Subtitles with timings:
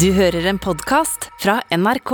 [0.00, 2.12] Du hører en podkast fra NRK.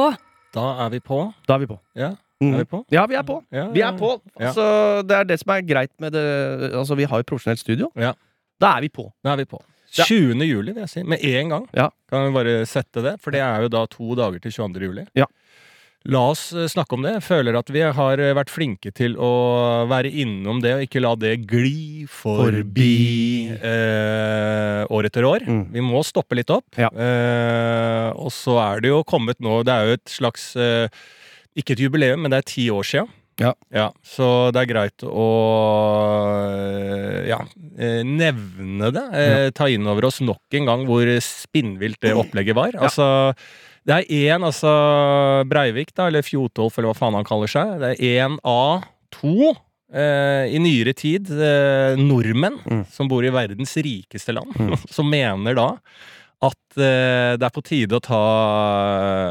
[0.55, 1.19] Da er vi på.
[1.49, 1.79] Da er vi på.
[1.99, 2.13] Ja,
[2.43, 2.55] Mm.
[2.55, 2.85] er vi på?
[2.91, 3.43] Ja, vi er på.
[3.53, 4.21] Ja, Vi er på.
[4.41, 4.47] Ja.
[4.49, 7.91] Altså, det er det som er greit med det Altså, vi har jo profesjonelt studio.
[7.97, 8.13] Ja.
[8.61, 9.13] Da er vi på.
[9.25, 9.63] Da er vi på.
[9.93, 10.35] 20.
[10.47, 11.03] juli, vil jeg si.
[11.03, 11.69] Med en gang.
[11.75, 11.89] Ja.
[12.11, 13.21] Kan vi bare sette det?
[13.21, 14.81] For det er jo da to dager til 22.
[14.83, 15.07] juli.
[15.15, 15.25] Ja.
[16.11, 17.13] La oss eh, snakke om det.
[17.19, 21.03] Jeg føler at vi har eh, vært flinke til å være innom det, og ikke
[21.05, 25.47] la det gli forbi eh, år etter år.
[25.47, 25.65] Mm.
[25.77, 26.67] Vi må stoppe litt opp.
[26.81, 26.91] Ja.
[26.91, 30.87] Eh, og så er det jo kommet nå Det er jo et slags eh,
[31.59, 33.07] Ikke et jubileum, men det er ti år sia.
[33.43, 33.89] Ja.
[34.07, 35.27] så det er greit å
[36.53, 37.39] øh, ja,
[37.81, 39.05] eh, nevne det.
[39.19, 42.77] eh, Ta inn over oss nok en gang hvor spinnvilt det opplegget var.
[42.77, 42.85] Ja.
[42.87, 43.09] Altså,
[43.89, 44.71] det er én, altså
[45.51, 47.77] Breivik, da, eller Fjotolf, eller hva faen han kaller seg.
[47.83, 49.51] Det er én av to
[49.93, 52.85] eh, i nyere tid eh, nordmenn Mm.
[52.95, 54.77] som bor i verdens rikeste land, Mm.
[54.97, 55.69] som mener da
[56.43, 58.23] at eh, det er på tide å ta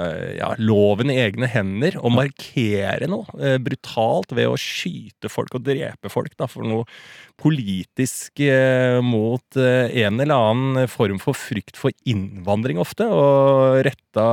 [0.08, 5.58] eh, ja, loven i egne hender og markere noe eh, brutalt ved å skyte folk
[5.58, 6.88] og drepe folk da, for noe
[7.42, 8.44] politisk
[9.02, 14.26] mot en eller annen form for frykt for innvandring ofte, og retta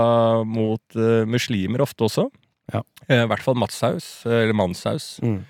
[0.44, 2.26] mot muslimer ofte også.
[2.74, 2.82] Ja.
[3.08, 5.06] I hvert fall Matshaus, eller Manshaus.
[5.24, 5.40] Mm.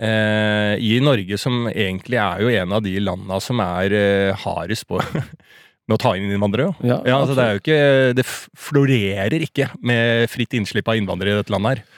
[0.00, 3.92] I Norge, som egentlig er jo en av de landa som er
[4.46, 5.02] hardest på
[5.92, 6.72] med å ta inn innvandrere.
[6.80, 7.80] Ja, Ja, altså det er jo ikke
[8.18, 8.26] Det
[8.58, 11.90] florerer ikke med fritt innslipp av innvandrere i dette landet her.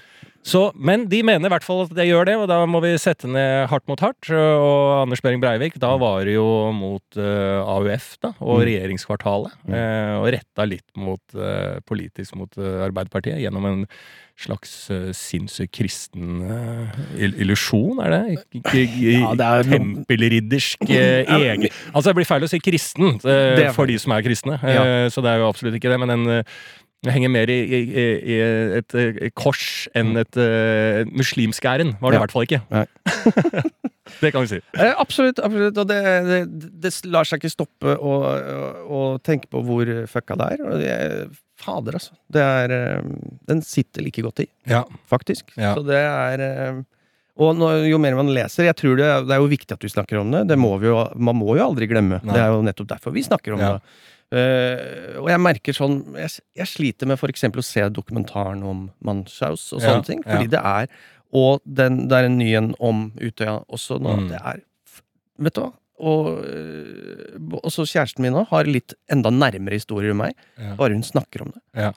[0.45, 2.91] Så, men de mener i hvert fall at det gjør det, og da må vi
[3.01, 4.29] sette ned hardt mot hardt.
[4.29, 6.45] Og Anders Behring Breivik, da var det jo
[6.77, 8.67] mot uh, AUF da, og Mm.
[8.69, 9.55] regjeringskvartalet.
[9.73, 13.81] eh, og retta litt mot, uh, politisk mot eh, Arbeiderpartiet gjennom en
[14.37, 18.39] slags uh, sinnssyk kristen eh, illusjon, er det?
[18.75, 19.69] Ja, det er.
[19.75, 24.13] Tempelriddersk eh, egen Altså, det blir feil å si kristen eh, er for de som
[24.17, 24.85] er kristne, Ja.
[24.85, 26.01] eh, så det er jo absolutt ikke det.
[26.03, 26.57] Men den eh,
[27.13, 28.37] henger mer i, i, i
[28.81, 31.99] et, et eh, kors enn et uh, muslimsk ærend.
[32.01, 32.21] Var det Ja.
[32.21, 32.63] i hvert fall ikke.
[34.21, 34.59] Det kan vi si.
[34.79, 35.39] Eh, absolutt.
[35.41, 36.39] absolutt Og det, det,
[36.85, 40.65] det lar seg ikke stoppe å, å, å tenke på hvor fucka det er.
[40.69, 40.97] Og det,
[41.65, 42.13] fader, altså.
[42.33, 43.07] Det er eh,
[43.49, 44.83] Den sitter like godt i, Ja.
[45.11, 45.55] faktisk.
[45.57, 45.73] Ja.
[45.77, 46.83] Så det er eh,
[47.37, 49.91] og når, jo mer man leser Jeg tror det, det er jo viktig at vi
[49.91, 50.45] snakker om det.
[50.53, 52.21] det må vi jo, man må jo aldri glemme.
[52.23, 52.35] Nei.
[52.35, 53.73] Det er jo nettopp derfor vi snakker om Ja.
[53.75, 53.97] det.
[54.35, 59.67] Uh, og jeg merker sånn Jeg, jeg sliter med eksempel å se dokumentaren om Manshaus
[59.77, 60.23] og sånne Ja, ting.
[60.25, 60.31] ja.
[60.33, 60.89] Fordi det er
[61.35, 64.15] Og den, det er en ny en om Utøya også nå.
[64.25, 64.29] Mm.
[64.33, 64.63] Det er
[65.45, 65.73] Vet du hva?
[66.05, 70.35] Og øh, også kjæresten min nå har litt enda nærmere historier enn meg.
[70.59, 70.75] Ja.
[70.79, 71.63] Bare hun snakker om det.
[71.79, 71.93] Ja.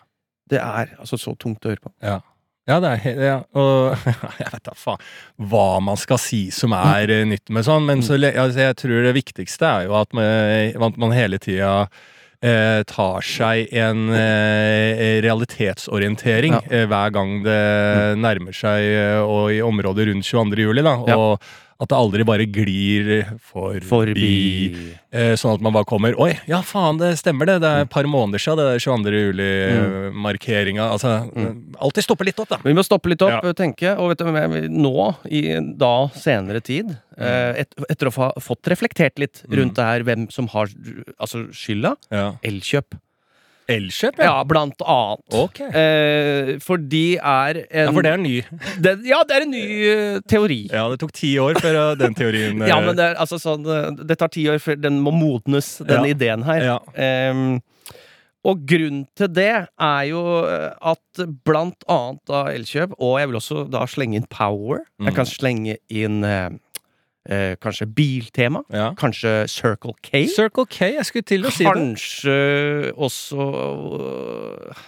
[0.50, 1.92] Det er altså så tungt å høre på.
[2.06, 2.20] Ja.
[2.68, 3.96] Ja, det er ja, og
[4.42, 5.00] jeg vet da faen
[5.50, 7.32] hva man skal si som er mm.
[7.32, 11.00] nytt med sånn, men så, altså, jeg tror det viktigste er jo at man, at
[11.00, 11.88] man hele tida
[12.44, 16.62] eh, tar seg en eh, realitetsorientering Ja.
[16.70, 17.62] eh, hver gang det
[18.20, 20.68] nærmer seg, eh, og i området rundt 22.
[20.68, 21.38] juli, da, Ja.
[21.80, 23.86] At det aldri bare glir forbi.
[23.86, 27.62] Forbi Eh, sånn at man bare kommer Oi, ja faen, det stemmer det.
[27.64, 29.14] Det er et par måneder siden det er 22.
[29.24, 30.84] juli-markeringa.
[30.92, 31.76] Altså, Mm.
[31.80, 32.58] alltid stoppe litt opp, da.
[32.64, 33.54] Vi må stoppe litt opp Ja.
[33.54, 33.98] tenke.
[33.98, 34.26] Og vet du,
[34.70, 39.76] nå, i da senere tid, eh, et, etter å ha fått reflektert litt rundt Mm.
[39.76, 40.68] det her, hvem som har
[41.20, 42.34] altså, skylda Ja.
[42.44, 43.00] Elkjøp.
[43.68, 45.24] Elkjøp, Ja, blant annet.
[45.36, 45.68] Okay.
[45.76, 48.36] Eh, for de er en Ja, for det er ny.
[48.86, 50.60] det, Ja, det er en ny uh, teori.
[50.72, 53.40] Ja, det tok ti år før uh, den teorien Ja, eh, men det er altså
[53.44, 53.66] sånn
[54.08, 56.14] Det tar ti år før den må modnes, den Ja.
[56.16, 56.64] ideen her.
[56.64, 56.78] ja.
[56.96, 57.60] Ehm,
[58.48, 63.64] og grunnen til det er jo at blant annet da Elkjøp, og jeg vil også
[63.74, 65.16] da slenge inn Power Jeg Mm.
[65.18, 66.22] kan slenge inn
[67.28, 68.64] eh, eh, kanskje Biltema.
[68.74, 68.94] ja.
[68.98, 70.26] Kanskje Circle K.
[70.34, 71.74] Circle K, jeg skulle til å si det.
[71.74, 74.86] Kanskje også øh,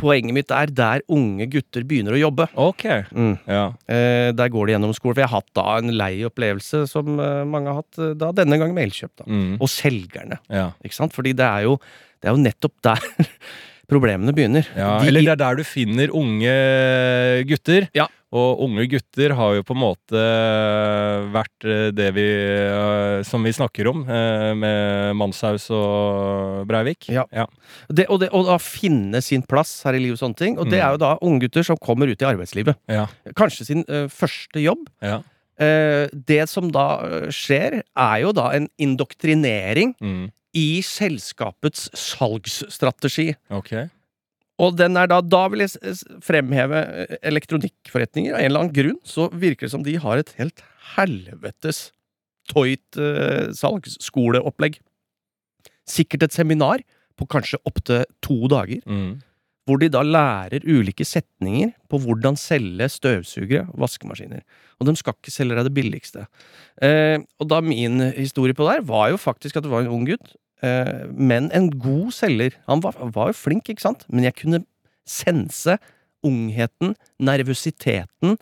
[0.00, 2.44] Poenget mitt er der unge gutter begynner å jobbe.
[2.62, 2.84] Ok.
[3.10, 3.32] Mm.
[3.50, 3.64] Ja.
[3.90, 5.16] Eh, der går de gjennom skolen.
[5.16, 8.30] For jeg har hatt da en lei opplevelse, som eh, mange har hatt eh, da
[8.38, 9.10] denne gangen med Elkjøp.
[9.18, 9.56] da Mm.
[9.60, 10.38] Og selgerne.
[10.48, 10.68] ja.
[10.86, 11.12] Ikke sant?
[11.12, 11.74] Fordi det er jo,
[12.22, 13.02] det er jo nettopp der
[13.90, 14.70] problemene begynner.
[14.78, 15.00] ja.
[15.02, 16.54] De- Eller det er der du finner unge
[17.50, 17.88] gutter.
[17.98, 18.06] Ja.
[18.30, 20.20] Og unge gutter har jo på en måte
[21.34, 27.08] vært eh, det vi eh, Som vi snakker om, eh, med Manshaus og Breivik.
[27.10, 27.24] Ja.
[27.34, 27.46] ja.
[27.90, 30.58] det, og, det, og da finne sin plass her i livet og sånne ting.
[30.62, 30.86] Og det Mm.
[30.86, 32.78] er jo da unge gutter som kommer ut i arbeidslivet.
[32.88, 33.08] Ja.
[33.36, 34.86] Kanskje sin uh, første jobb.
[35.02, 35.20] ja.
[35.60, 40.30] Uh, det som da eh, skjer, er jo da en indoktrinering Mm.
[40.56, 43.34] i selskapets salgsstrategi.
[43.52, 43.74] Ok.
[44.60, 48.34] Og den er da Da vil jeg fremheve eh, elektronikkforretninger.
[48.34, 50.62] Av en eller annen grunn så virker det som de har et helt
[50.96, 51.88] helvetes
[52.50, 54.80] toit eh, salgsskoleopplegg.
[55.88, 56.84] Sikkert et seminar
[57.18, 58.82] på kanskje opptil to dager.
[58.86, 59.20] Mm.
[59.68, 64.42] Hvor de da lærer ulike setninger på hvordan selge støvsugere og vaskemaskiner.
[64.80, 66.26] Og de skal ikke selge deg det billigste.
[66.82, 69.92] Eh, og da min historie på det her var jo faktisk at det var en
[69.92, 70.34] ung gutt,
[71.14, 72.56] men en god selger.
[72.68, 74.04] Han var, var jo flink, ikke sant?
[74.08, 74.62] Men jeg kunne
[75.08, 75.78] sense
[76.26, 78.36] ungheten, nervøsiteten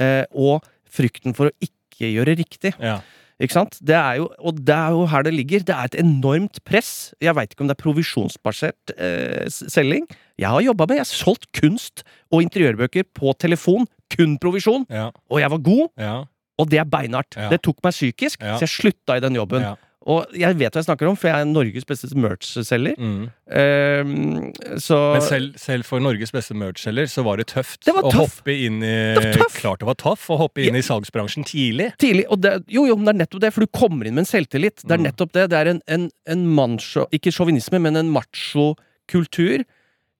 [0.00, 2.72] eh, og frykten for å ikke gjøre riktig.
[2.80, 3.00] Ja.
[3.38, 3.76] Ikke sant?
[3.86, 5.62] Det er jo, og det er jo her det ligger.
[5.66, 7.12] Det er et enormt press.
[7.22, 10.08] Jeg veit ikke om det er provisjonsbasert eh, selging.
[10.38, 12.02] Jeg har jobba med Jeg har solgt kunst
[12.34, 13.86] og interiørbøker på telefon.
[14.10, 14.88] Kun provisjon.
[14.90, 15.10] Ja.
[15.30, 16.16] Og jeg var god, Ja.
[16.58, 17.36] og det er beinhardt.
[17.38, 17.50] Ja.
[17.52, 18.56] Det tok meg psykisk, Ja.
[18.58, 19.62] så jeg slutta i den jobben.
[20.08, 20.14] Ja.
[20.14, 22.96] Og jeg vet hva jeg snakker om, for jeg er Norges beste merch-selger.
[22.96, 23.26] Mm.
[23.52, 28.08] Um, så Men selv, selv for Norges beste merch-selger så var det tøft Det var
[28.08, 28.38] å tøff.
[28.40, 29.52] hoppe inn i Det var.
[29.58, 31.90] Klart det var tøff å hoppe inn i salgsbransjen tidlig.
[32.00, 34.32] tidlig det, Jo, jo, men det er nettopp det, for du kommer inn med en
[34.32, 34.80] selvtillit.
[34.84, 35.06] Det er Mm.
[35.12, 35.50] nettopp det.
[35.50, 39.64] Det er en, en, en macho Ikke sjåvinisme, men en macho-kultur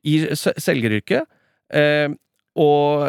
[0.05, 1.25] i selgeryrket.
[1.73, 2.09] Eh,
[2.59, 3.05] og,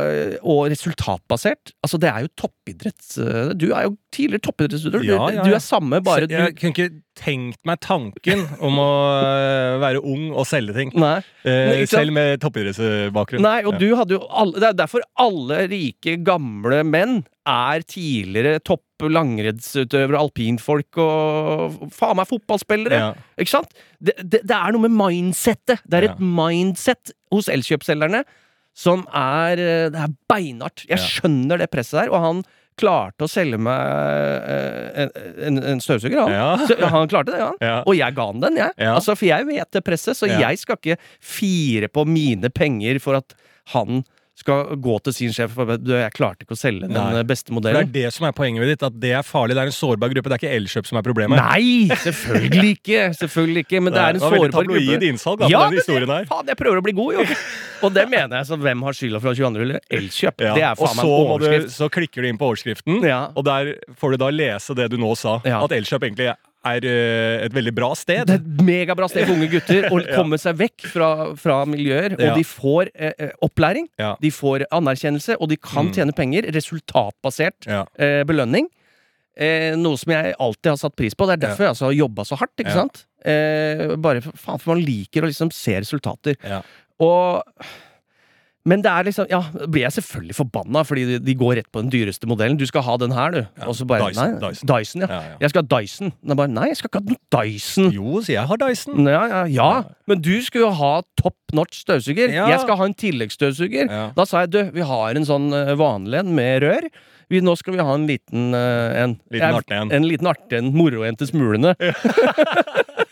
[0.45, 1.71] og resultatbasert.
[1.83, 3.15] Altså, det er jo toppidretts...
[3.23, 5.05] eh, Du er jo tidligere toppidrettsutøver.
[5.07, 8.77] Ja, du, ja, du er samme, bare du jeg kunne ikke tenkt meg tanken om
[8.79, 10.93] å øh, være ung og selge ting.
[10.95, 11.17] Nei.
[11.43, 13.43] Eh, selv med toppidrettsbakgrunn.
[13.43, 13.79] Nei, og Ja.
[13.81, 20.19] du hadde jo alle, Det er derfor alle rike, gamle menn er tidligere topp langrennsutøvere,
[20.19, 22.99] alpinfolk og faen meg fotballspillere.
[22.99, 23.13] Ja.
[23.39, 23.71] Ikke sant?
[24.03, 25.81] Det, det, det er noe med mindsettet.
[25.87, 26.13] Det er Ja.
[26.13, 28.23] et mindset hos elkjøpselgerne
[28.77, 30.85] som er eh, Det er beinhardt.
[30.89, 32.41] Jeg skjønner det presset der, og han
[32.79, 33.79] klarte å selge meg
[34.47, 35.11] eh, en,
[35.49, 36.31] en, en støvsuger, han.
[36.31, 36.67] Ja.
[36.69, 37.57] Så, han klarte det, han.
[37.63, 37.81] Ja.
[37.83, 38.75] Og jeg ga han den, jeg.
[38.79, 38.93] Ja.
[38.95, 43.19] Altså, for jeg vet det presset, så jeg skal ikke fire på mine penger for
[43.19, 43.35] at
[43.75, 44.03] han
[44.39, 47.19] skal gå til sin sjef og bare «Du, jeg klarte ikke å selge den Nei.
[47.19, 49.55] eh, beste For det er det som er poenget med ditt, at det er farlig.
[49.57, 50.31] Det er en sårbar gruppe.
[50.31, 51.39] Det er ikke Elkjøp som er problemet.
[51.39, 51.89] Nei!
[52.05, 53.01] Selvfølgelig ikke!
[53.19, 55.09] Selvfølgelig ikke, men det er en Det var veldig sårbar tabloid gruppe.
[55.13, 56.25] innsalg da, Ja, den historien her.
[56.31, 57.25] faen, jeg prøver å bli god, jo!
[57.87, 59.63] Og det mener jeg, så hvem har skylda for 22.
[59.63, 59.79] juli?
[59.99, 60.41] Elkjøp.
[60.43, 60.53] Ja.
[60.57, 61.69] Det er faen meg en overskrift.
[61.69, 63.21] du, så klikker du inn på overskriften, Ja.
[63.35, 65.37] og der får du da lese det du nå sa.
[65.45, 66.33] At Elkjøp egentlig
[66.65, 68.25] er øh, et veldig bra sted.
[68.27, 71.09] Det er et megabra sted for unge gutter å komme seg vekk fra,
[71.39, 72.17] fra miljøer.
[72.17, 72.33] Og Ja.
[72.35, 74.15] de får eh, eh, opplæring, Ja.
[74.19, 75.93] de får anerkjennelse, og de kan Mm.
[75.95, 76.49] tjene penger.
[76.51, 77.85] Resultatbasert Ja.
[77.97, 78.67] eh, belønning.
[79.39, 81.25] Eh, noe som jeg alltid har satt pris på.
[81.25, 82.57] Det er derfor jeg altså har jobba så hardt.
[82.59, 83.05] ikke sant?
[83.23, 86.35] Eh, bare for, faen, for man liker å liksom se resultater.
[86.43, 86.61] Ja.
[86.99, 87.43] Og
[88.67, 89.39] men det er liksom, ja,
[89.71, 92.57] blir jeg selvfølgelig forbanna, fordi de, de går rett på den dyreste modellen.
[92.59, 93.39] Du skal ha den her, du.
[93.39, 94.71] Ja, bare Dyson, nei, Dyson.
[94.71, 95.09] Dyson, ja.
[95.09, 95.37] Ja.
[95.39, 96.11] Jeg skal ha Dyson.
[96.35, 97.91] Bare, nei, jeg skal ikke ha noe Dyson.
[97.95, 99.07] Jo, så jeg har Dyson.
[99.07, 99.69] Ja, ja, ja,
[100.11, 100.91] men du skulle jo ha
[101.21, 102.35] top notch støvsuger.
[102.35, 103.93] Jeg skal ha en tilleggsstøvsuger.
[104.17, 106.89] Da sa jeg du, vi har en sånn eh, vanlig en med rør.
[107.29, 109.19] Vi, nå skal vi ha en liten uh, en.
[109.29, 109.91] Liten artig en.
[109.93, 110.71] En liten artig en.
[110.73, 111.75] Moro en til smulene.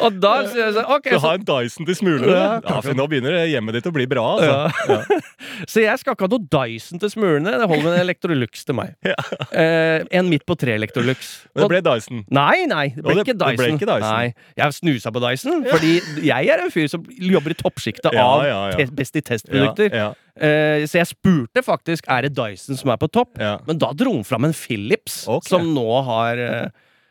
[0.00, 2.32] Og da sier jeg sånn Ok, Du har en Dyson til smulene.
[2.34, 4.24] Ja, Ja, nå begynner hjemmet ditt å bli bra.
[4.36, 5.18] Altså.
[5.72, 7.56] så jeg skal ikke ha noe Dyson til smulene.
[7.60, 8.94] Det holder med en Electrolux til meg.
[9.06, 9.16] Ja.
[9.50, 11.30] Eh, en midt på tre Electrolux.
[11.54, 12.24] Men det ble Dyson.
[12.28, 13.60] Nei, nei, det ble, det- ikke, det Dyson.
[13.62, 14.08] ble ikke Dyson.
[14.08, 15.94] Nei, Jeg snusa på Dyson, fordi
[16.26, 18.90] jeg er en fyr som jobber i toppsjiktet Ja, av ja, ja.
[18.96, 19.94] Best i testprodukter.
[19.94, 20.10] Ja,
[20.40, 23.58] Eh, så jeg spurte faktisk er det Dyson som er på topp, ja.
[23.66, 25.50] men da dro han fram en Philips, okay.
[25.52, 26.70] som nå har eh,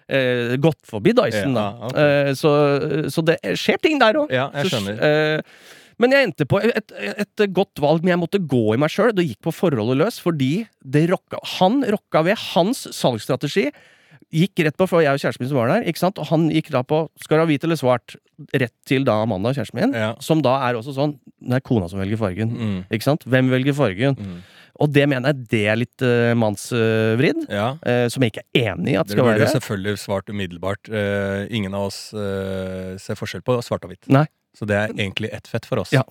[0.09, 1.53] eh, gått forbi Dyson.
[1.57, 1.65] da.
[1.69, 2.07] Ja, okay.
[2.29, 2.53] Eh, så,
[3.13, 4.33] så det skjer ting der òg.
[4.33, 5.03] ja, jeg skjønner.
[5.09, 8.92] Eh, men jeg endte på et, et, godt valg, men jeg måtte gå i meg
[8.94, 9.11] sjøl.
[9.16, 13.68] Det gikk på forholdet løs, fordi det rocka, han rocka ved hans salgsstrategi.
[14.30, 16.19] Gikk rett på, for jeg og kjæresten min som var der, ikke sant?
[16.21, 18.14] og han gikk da på skal du ha hvit eller svart,
[18.54, 20.12] rett til da Amanda, kjæresten min, Ja.
[20.21, 22.50] som da er også sånn Det er kona som velger fargen.
[22.52, 22.80] Mm.
[22.92, 23.24] Ikke sant?
[23.26, 24.16] Hvem velger fargen?
[24.19, 24.42] Mm.
[24.83, 27.45] Og det mener jeg det er litt uh, mannsvridd.
[27.50, 27.78] Ja.
[27.80, 29.40] uh, som jeg ikke er enig i at Dere skal være.
[29.40, 30.90] jo burde selvfølgelig svart umiddelbart.
[30.92, 34.07] Eh, ingen av oss ser forskjell på svart og hvitt.
[34.12, 34.26] Nei.
[34.57, 35.91] Så det er egentlig ett fett for oss.
[35.94, 36.01] Ja,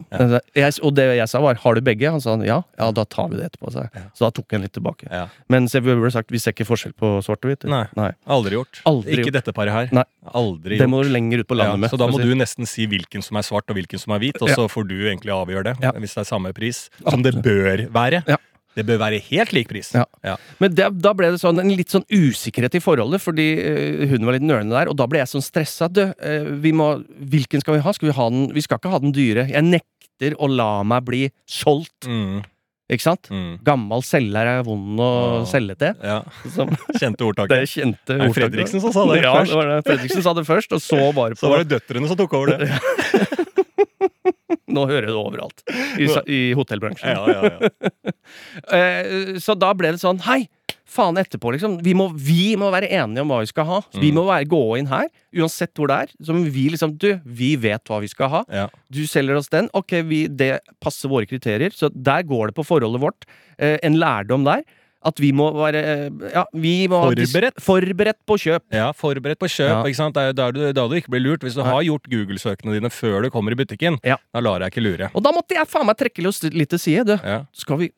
[0.55, 2.63] Jeg, og det jeg sa var 'har du begge?' Han sa ja.
[2.79, 3.73] Ja, da tar vi det etterpå.
[3.73, 3.89] Så.
[3.95, 4.01] Ja.
[4.15, 5.09] Så da tok han litt tilbake.
[5.11, 5.29] Ja.
[5.51, 7.65] Men så vi burde sagt vi ser ikke forskjell på svart og hvitt.
[7.69, 7.87] Nei.
[7.97, 8.13] Nei.
[8.27, 8.81] Aldri gjort.
[8.87, 9.33] Aldri ikke gjort.
[9.45, 9.89] dette paret her.
[9.93, 10.05] Nei.
[10.33, 11.91] Aldri Det må du lenger ut på landet Ja, med.
[11.91, 12.23] så da må si.
[12.25, 14.55] du nesten si hvilken som er svart og hvilken som er hvit, og Ja.
[14.55, 15.77] så får du egentlig avgjøre det.
[15.83, 15.93] Ja.
[15.93, 16.89] Hvis det er samme pris.
[17.09, 18.25] Som det bør være.
[18.27, 18.37] Ja.
[18.79, 19.91] Det bør være helt lik pris.
[19.97, 20.05] Ja.
[20.25, 20.37] Ja.
[20.63, 24.27] Men det, da ble det sånn, en litt sånn usikkerhet i forholdet, fordi eh, hun
[24.29, 24.91] var litt nølende der.
[24.93, 25.89] Og da ble jeg sånn stressa.
[25.91, 27.95] Du, eh, vi må, hvilken skal vi ha?
[27.97, 28.47] Skal vi ha den?
[28.55, 29.49] Vi skal ikke ha den dyre.
[29.51, 32.07] Jeg nekter å la meg bli solgt.
[32.11, 32.41] Mm,
[32.89, 33.29] Ikke sant?
[33.29, 33.59] mm.
[33.67, 35.09] Gammal selger er vond å
[35.51, 35.99] selge til.
[36.03, 36.23] ja.
[36.55, 36.71] Som,
[37.01, 37.53] Kjente ordtaket.
[37.53, 38.39] det kjente Er kjente ordtaket.
[38.39, 39.53] Fredriksen som sa det ja, først?
[39.53, 39.77] det var det.
[39.91, 42.55] Fredriksen sa det først, og så bare på Så var det døtrene som tok over
[42.57, 42.71] det.
[44.75, 45.65] Nå hører du det overalt.
[45.99, 47.15] I, i hotellbransjen.
[47.15, 47.93] Ja, ja, ja.
[48.75, 50.43] Eh, så da ble det sånn Hei,
[50.89, 51.79] faen etterpå, liksom.
[51.85, 53.79] Vi må, vi må være enige om hva vi skal ha.
[53.95, 54.01] Mm.
[54.03, 56.15] Vi må være, gå inn her, uansett hvor det er.
[56.25, 58.43] Så vi liksom Du, vi vet hva vi skal ha.
[58.53, 58.67] Ja.
[58.93, 59.71] Du selger oss den.
[59.77, 61.75] Ok, vi, det passer våre kriterier.
[61.77, 63.29] Så der går det på forholdet vårt.
[63.57, 64.65] Eh, en lærdom der.
[65.07, 65.81] At vi må være
[66.35, 67.61] Ja, vi må Forberedt.
[67.63, 68.65] Forberedt på kjøp.
[68.75, 69.71] Ja, forberedt på kjøp.
[69.71, 69.83] Ja.
[69.87, 70.15] ikke sant?
[70.19, 71.45] Det er da du, du ikke blir lurt.
[71.47, 71.71] Hvis du Nei.
[71.71, 74.17] har gjort Google-søkene dine før du kommer i butikken, Ja.
[74.35, 75.11] da lar jeg ikke lure.
[75.15, 77.05] Og da måtte jeg faen meg trekke oss litt til side.
[77.07, 77.15] Du.
[77.23, 77.45] Ja.
[77.53, 77.93] Skal vi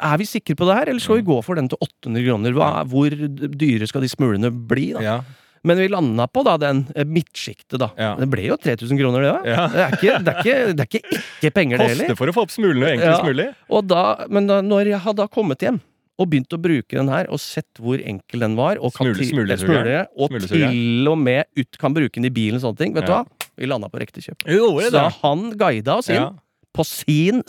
[0.00, 2.54] er vi sikre på det her, eller skal vi gå for den til 800 kroner?
[2.56, 4.92] Hva, hvor dyre skal de smulene bli?
[4.96, 5.00] da?
[5.04, 5.18] Ja.
[5.62, 7.90] Men vi landa på da den eh, midtsjiktet, da.
[8.00, 8.14] Ja.
[8.16, 9.44] Det ble jo 3000 kroner, det òg.
[9.44, 9.66] Ja.
[9.68, 12.16] Det, er ikke- det, er ikke- det er ikke ikke penger, det heller.
[12.16, 13.28] for å få opp smulene enklest Ja.
[13.28, 13.48] mulig.
[13.86, 15.78] Da, men da, når jeg hadde kommet hjem
[16.20, 19.16] og begynt å bruke den her, og sett hvor enkel den var, og, kan Smule-
[19.22, 20.06] til- smulesugeren.
[20.20, 23.12] og til og med ut kan bruke den i bilen og sånne ting, vet du
[23.14, 23.24] hva?
[23.56, 24.44] Vi landa på riktig kjøp.
[24.90, 26.30] Så han guida oss inn Ja.
[26.76, 27.42] på sin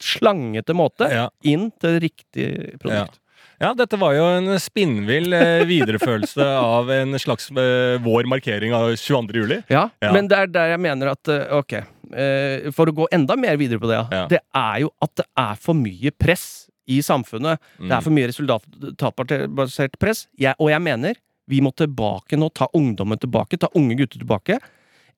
[0.00, 1.28] slangete måte Ja.
[1.44, 3.18] inn til riktig produkt.
[3.62, 6.42] Ja, dette var jo en spinnvill eh, viderefølelse
[6.76, 9.32] av en slags eh, vår markering av 22.
[9.38, 9.60] juli.
[9.70, 10.12] Ja, Ja.
[10.12, 13.56] men det er der jeg mener at eh, Ok, eh, for å gå enda mer
[13.56, 14.08] videre på det, ja.
[14.10, 14.26] Ja.
[14.26, 17.62] Det er jo at det er for mye press i samfunnet.
[17.78, 17.88] Mm.
[17.88, 20.26] Det er for mye resultatbasert press.
[20.40, 21.20] Jeg, og jeg mener
[21.50, 24.58] vi må tilbake nå, ta ungdommen tilbake, ta unge gutter tilbake.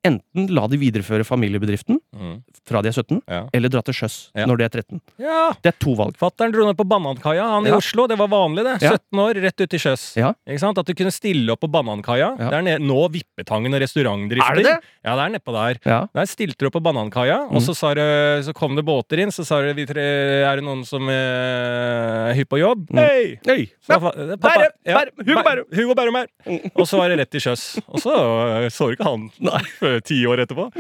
[0.05, 2.43] Enten la de videreføre familiebedriften Mm.
[2.69, 3.47] fra de er 17, Ja.
[3.53, 4.45] eller dra til sjøs Ja.
[4.47, 5.01] når de er 13.
[5.19, 5.53] ja.
[5.63, 6.17] Det er to valg.
[6.17, 8.07] Fattern dro ned på Banankaia, han i Oslo.
[8.07, 8.83] Det var vanlig, det.
[8.83, 8.91] Ja.
[8.93, 10.17] 17 år, rett ut til sjøs.
[10.17, 10.35] Ja.
[10.47, 12.37] At du kunne stille opp på Banankaia.
[12.37, 14.51] Det er ned, nå Vippetangen og restaurantdrifter.
[14.51, 14.79] Er det det?
[15.05, 16.07] Ja, det er nedpå der.
[16.15, 17.67] Der stilte du opp på Banankaia, og Mm.
[17.67, 19.31] så, sa det, så kom det båter inn.
[19.31, 20.01] Så sa du tre,
[20.45, 22.89] er det noen som eh, er hypp på jobb?
[22.91, 22.99] Mm.
[22.99, 23.39] Hei!
[23.47, 25.65] Hey, Så Bærum, Hugo Bæ- Bærum.
[25.75, 26.27] Hugo Bærum her.
[26.77, 27.65] Og så var det rett til sjøs.
[27.89, 28.13] Og så
[28.65, 29.61] eh, så du ikke han Nei.
[29.81, 30.71] før ti år etterpå.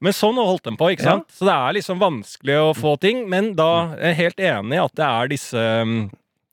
[0.00, 1.26] Men sånn holdt dem på, ikke sant?
[1.34, 3.28] Så det er liksom vanskelig å få ting.
[3.28, 6.10] Men da er jeg helt enig i at det er disse um,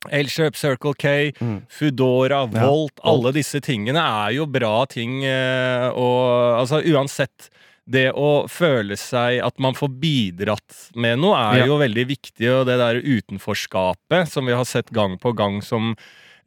[0.10, 1.62] Elkjøp, Circle K, Mm.
[1.70, 5.24] Foodora, Ja, Volt, alle disse tingene er jo bra ting.
[5.26, 7.50] eh, Og altså uansett
[7.90, 11.66] det å føle seg at man får bidratt med noe, er Ja.
[11.66, 12.48] jo veldig viktig.
[12.60, 16.04] Og det der utenforskapet som vi har sett gang på gang som eh,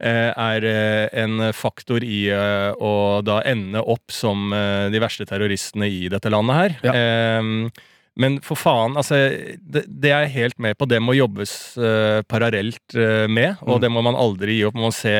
[0.09, 5.87] er eh, en faktor i eh, å da ende opp som eh, de verste terroristene
[5.91, 6.75] i dette landet her.
[6.89, 6.93] Ja.
[6.97, 7.71] Eh,
[8.21, 9.15] men for faen, altså
[9.61, 10.85] det, det er jeg helt med på.
[10.91, 13.81] Det må jobbes eh, parallelt eh, med, og Mm.
[13.85, 14.75] det må man aldri gi opp.
[14.75, 15.15] Man må se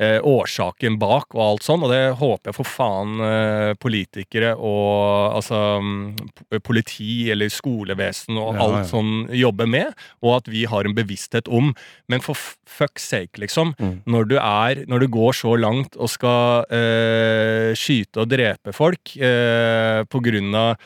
[0.00, 5.36] eh, årsaken bak og alt sånn, og det håper jeg for faen eh, politikere og
[5.38, 8.86] altså mm, politi eller skolevesen og Ja, alt ja.
[8.92, 11.72] sånn jobber med, og at vi har en bevissthet om.
[12.08, 13.74] Men for fuck's sake, liksom.
[13.78, 14.00] Mm.
[14.06, 19.16] Når du er Når du går så langt og skal eh, skyte og drepe folk
[19.16, 20.76] eh, på grunn av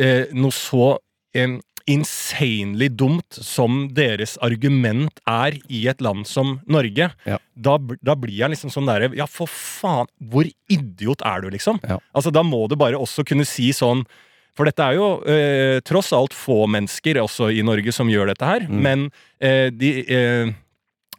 [0.00, 0.94] eh, noe så
[1.86, 7.38] insanely dumt som deres argument er i et land som Norge, Ja.
[7.56, 10.06] da, da blir jeg liksom sånn derre Ja, for faen!
[10.20, 11.80] Hvor idiot er du, liksom?
[11.84, 11.98] Ja.
[12.14, 14.04] Altså, da må du bare også kunne si sånn
[14.54, 18.46] for dette er jo eh, tross alt få mennesker også i Norge som gjør dette
[18.46, 18.80] her, Mm.
[18.82, 19.10] men
[19.40, 20.52] eh, de eh,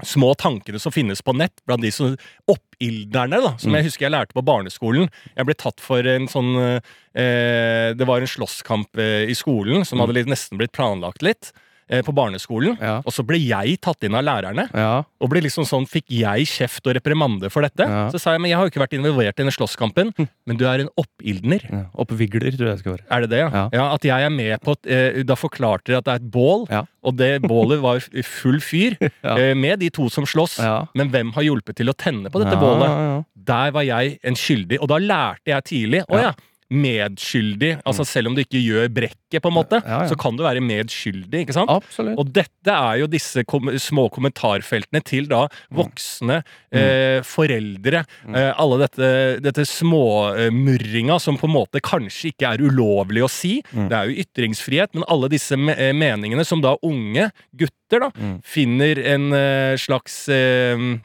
[0.04, 2.18] små tankene som finnes på nett, blant de som
[2.52, 3.76] oppildnerne, da, som Mm.
[3.78, 5.10] jeg husker jeg lærte på barneskolen.
[5.38, 6.82] Jeg ble tatt for en sånn
[7.16, 10.02] eh, Det var en slåsskamp eh, i skolen som Mm.
[10.06, 11.54] hadde litt, nesten blitt planlagt litt.
[11.90, 12.78] Eh, På barneskolen.
[12.82, 12.98] Ja.
[13.06, 14.68] Og så ble jeg tatt inn av lærerne.
[14.74, 15.04] Ja.
[15.22, 17.86] Og ble liksom sånn, fikk jeg kjeft og reprimande for dette.
[17.88, 18.08] Ja.
[18.14, 20.14] Så sa jeg men jeg har jo ikke vært involvert i denne slåsskampen.
[20.46, 21.68] Men du er en oppildner.
[21.94, 23.08] Oppvigler, tror jeg det skal være.
[23.10, 23.66] Er det det, ja?
[23.74, 23.86] Ja.
[23.96, 26.66] At jeg er med på eh, Da forklarte dere at det er et bål,
[27.06, 30.60] og det bålet var full fyr eh, med de to som slåss.
[30.98, 33.26] Men hvem har hjulpet til å tenne på dette bålet?
[33.46, 36.32] Der var jeg en skyldig, og da lærte jeg tidlig Å ja.
[36.74, 37.76] Medskyldig.
[37.86, 40.08] Altså Selv om du ikke gjør brekket, på en måte, Ja, ja.
[40.10, 41.42] så kan du være medskyldig.
[41.46, 41.70] ikke sant?
[41.70, 42.18] Absolutt.
[42.18, 46.42] Og dette er jo disse kom små kommentarfeltene til da voksne,
[46.74, 46.78] Mm.
[46.80, 53.24] eh, foreldre, eh, alle dette, dette småmurringa som på en måte kanskje ikke er ulovlig
[53.24, 53.62] å si.
[53.74, 53.90] Mm.
[53.90, 58.10] Det er jo ytringsfrihet, men alle disse me eh, meningene som da unge gutter da
[58.16, 58.42] Mm.
[58.44, 60.98] finner en eh, slags eh,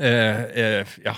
[0.00, 1.14] eh, ja,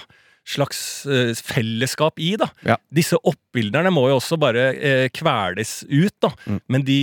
[0.47, 2.49] slags eh, fellesskap i, da.
[2.67, 2.79] Ja.
[2.95, 6.33] Disse oppbilderne må jo også bare eh, kveles ut, da.
[6.47, 6.61] Mm.
[6.73, 7.01] Men de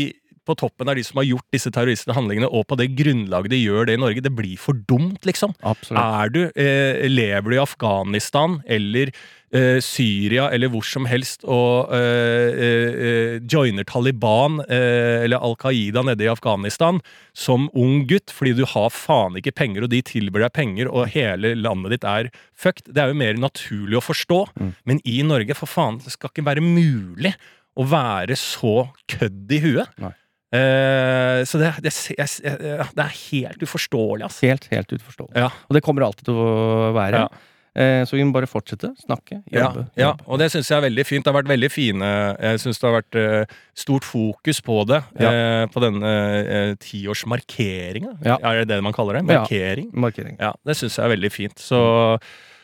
[0.48, 3.62] på toppen er de som har gjort disse terroristiske handlingene, og på det grunnlaget de
[3.62, 4.24] gjør det i Norge.
[4.26, 5.56] Det blir for dumt, liksom.
[5.64, 9.12] Er du, eh, lever du i Afghanistan eller
[9.54, 15.56] eh, Syria eller hvor som helst og eh, eh, eh, joiner Taliban eh, eller Al
[15.62, 17.00] Qaida nede i Afghanistan
[17.38, 21.12] som ung gutt fordi du har faen ikke penger, og de tilbyr deg penger, og
[21.14, 22.92] hele landet ditt er fucked.
[22.92, 24.40] Det er jo mer naturlig å forstå.
[24.60, 24.74] Mm.
[24.90, 27.34] Men i Norge, for faen, det skal ikke være mulig
[27.74, 29.96] å være så kødd i huet.
[30.02, 30.14] Nei.
[30.54, 32.60] Eh, så det, det, jeg, jeg,
[32.94, 34.46] det er helt uforståelig, altså.
[34.46, 35.34] Helt, helt uforståelig.
[35.46, 35.50] Ja.
[35.70, 37.26] Og det kommer alltid til å være.
[37.26, 37.50] Ja.
[37.74, 38.92] Eh, så vi må bare fortsette.
[39.02, 39.88] Snakke, jobbe.
[39.98, 40.12] ja, ja.
[40.30, 41.26] og det syns jeg er veldig fint.
[41.26, 45.02] Det har vært veldig fine Jeg syns det har vært eh, stort fokus på det.
[45.18, 46.14] eh, på denne
[46.46, 48.18] uh, tiårsmarkeringa.
[48.28, 48.38] Ja.
[48.46, 49.26] Er det det man kaller det?
[49.26, 49.42] Ja.
[49.42, 49.90] Markering?
[50.06, 50.38] Markering.
[50.38, 51.58] Ja, det syns jeg er veldig fint.
[51.58, 51.82] Så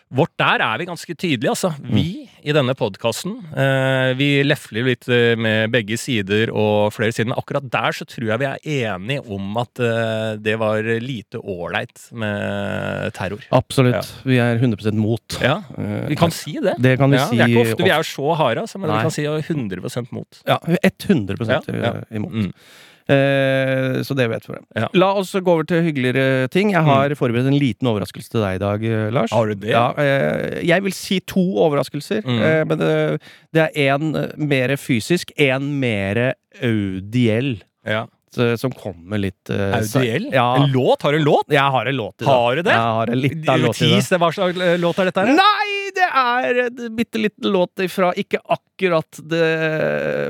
[0.10, 1.70] vårt der er vi ganske tydelige, altså.
[1.86, 7.30] Vi i denne podkasten, eh, vi lefler litt eh, med begge sider og flere sider,
[7.30, 11.42] men akkurat der så tror jeg vi er enige om at eh, det var lite
[11.44, 13.44] ålreit med terror.
[13.54, 14.00] Absolutt.
[14.00, 14.24] Ja.
[14.32, 15.40] Vi er 100% mot.
[15.44, 16.74] Ja, Eh, vi kan si det.
[16.82, 18.90] Det kan vi ja, si Det er ikke ofte vi er så harde, altså, men
[18.90, 18.98] Nei.
[18.98, 20.42] vi kan si 100 mot.
[20.48, 21.94] Ja, 100% Ja, ja.
[22.16, 22.34] imot.
[22.34, 22.52] Mm.
[23.10, 24.58] Eh, så det vet vi.
[24.78, 24.86] Ja.
[24.90, 25.00] Mm.
[25.02, 26.74] La oss gå over til hyggeligere ting.
[26.76, 29.34] Jeg har forberedt en liten overraskelse til deg i dag, eh, Lars.
[29.34, 29.72] Har du det?
[29.74, 32.40] Ja, eh, jeg vil si to overraskelser, Mm.
[32.46, 33.22] eh, men det,
[33.54, 38.06] det er én mer fysisk, én mer audiell, Ja.
[38.32, 40.30] som kommer litt uh, Audiell?
[40.32, 40.56] Ja.
[40.64, 41.02] En låt?
[41.02, 41.48] Har du en låt?
[41.50, 42.30] Jeg har en låt i dag.
[42.30, 42.72] Har du det?
[42.76, 44.04] Jeg har en liten låt i dag.
[44.06, 45.24] Det, hva slags låt er dette?
[45.26, 45.34] her?
[45.34, 49.48] Nei, det er en bitte liten låt ifra ikke akkurat det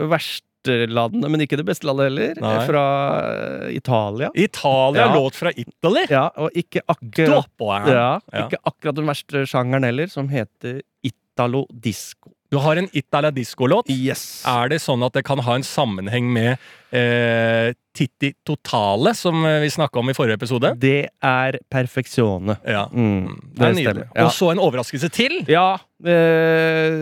[0.07, 2.33] verste landet, men ikke det beste landet heller.
[2.41, 2.65] Nei.
[2.67, 2.83] Fra
[3.21, 4.29] eh, Italia.
[4.35, 5.13] Italia, Ja.
[5.15, 6.05] låt fra Italy?
[6.09, 7.47] Ja, og ikke akkurat,
[7.87, 8.19] Ja.
[8.45, 12.31] ikke akkurat den verste sjangeren heller, som heter Italo disco.
[12.49, 13.89] Du har en Italia disco-låt.
[13.93, 14.41] Yes.
[14.49, 16.55] Er det sånn at det kan ha en sammenheng med
[16.89, 20.71] eh, Titti Totale, som eh, vi snakka om i forrige episode?
[20.81, 22.57] Det er perfeksjone.
[22.65, 22.87] Ja.
[22.89, 23.85] Mm, Det er det nydelig.
[23.85, 24.09] stemmer.
[24.15, 24.25] Ja.
[24.25, 25.37] Og så en overraskelse til!
[25.51, 25.67] Ja
[26.01, 26.97] eh,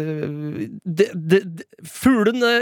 [0.84, 1.66] det, det, det,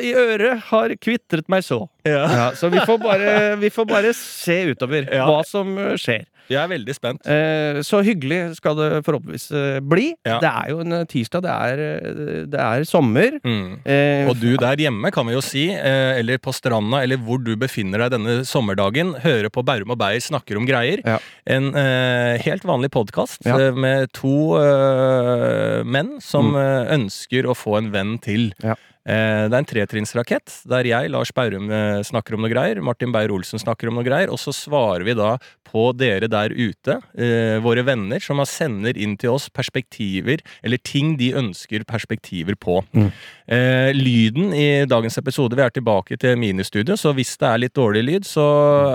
[0.06, 1.88] i øret har kvitret meg så.
[2.06, 2.26] Ja.
[2.30, 6.26] Ja, så vi får bare, vi får bare se utover hva som eh, skjer.
[6.52, 7.26] Jeg er veldig spent.
[7.28, 10.08] Eh, så hyggelig skal det forhåpentligvis eh, bli.
[10.28, 10.38] Ja.
[10.44, 13.40] Det er jo en eh, tirsdag, det er, eh, det er sommer.
[13.44, 13.80] Mm.
[13.86, 17.42] Eh, Og du der hjemme, kan vi jo si, eh, eller på stranda, eller hvor
[17.44, 21.02] du befinner deg denne sommerdagen, hører på Bærum og Beyer snakker om greier.
[21.06, 21.18] Ja.
[21.50, 23.58] En eh, helt vanlig podkast Ja.
[23.74, 26.92] med to eh, menn som mm.
[27.00, 28.52] ønsker å få en venn til.
[28.64, 28.76] Ja.
[29.06, 32.82] Eh, det er en tretrinnsrakett der jeg, Lars Bærum, eh, snakker om noe greier.
[32.82, 34.32] Martin Beyer-Olsen snakker om noe greier.
[34.34, 39.16] Og så svarer vi da på dere der ute, eh, våre venner, som sender inn
[39.18, 42.80] til oss perspektiver, eller ting de ønsker perspektiver på.
[42.96, 43.12] Mm.
[43.48, 47.74] Eh, lyden i dagens episode Vi er tilbake til ministudio, så hvis det er litt
[47.76, 48.42] dårlig lyd, så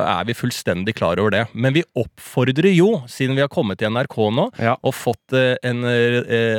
[0.03, 1.47] er vi fullstendig klar over det.
[1.55, 4.75] Men vi oppfordrer jo, siden vi har kommet til NRK nå, Ja.
[4.83, 5.85] og fått en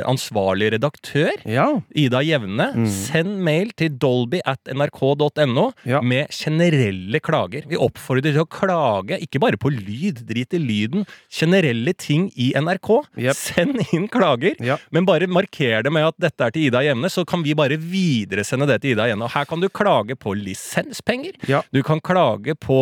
[0.08, 1.68] ansvarlig redaktør, ja.
[1.94, 2.86] Ida Jevne, Mm.
[2.88, 6.00] send mail til dolby at nrk.no Ja.
[6.00, 7.66] med generelle klager.
[7.68, 11.06] Vi oppfordrer til å klage, ikke bare på lyd, drit i lyden.
[11.32, 12.90] Generelle ting i NRK.
[13.18, 13.36] Yep.
[13.36, 14.54] Send inn klager.
[14.62, 14.78] Ja.
[14.90, 17.76] Men bare marker det med at dette er til Ida Jevne, så kan vi bare
[17.80, 19.26] videresende det til Ida Jevne.
[19.28, 21.36] Og her kan du klage på lisenspenger.
[21.50, 21.62] Ja.
[21.72, 22.78] Du kan klage på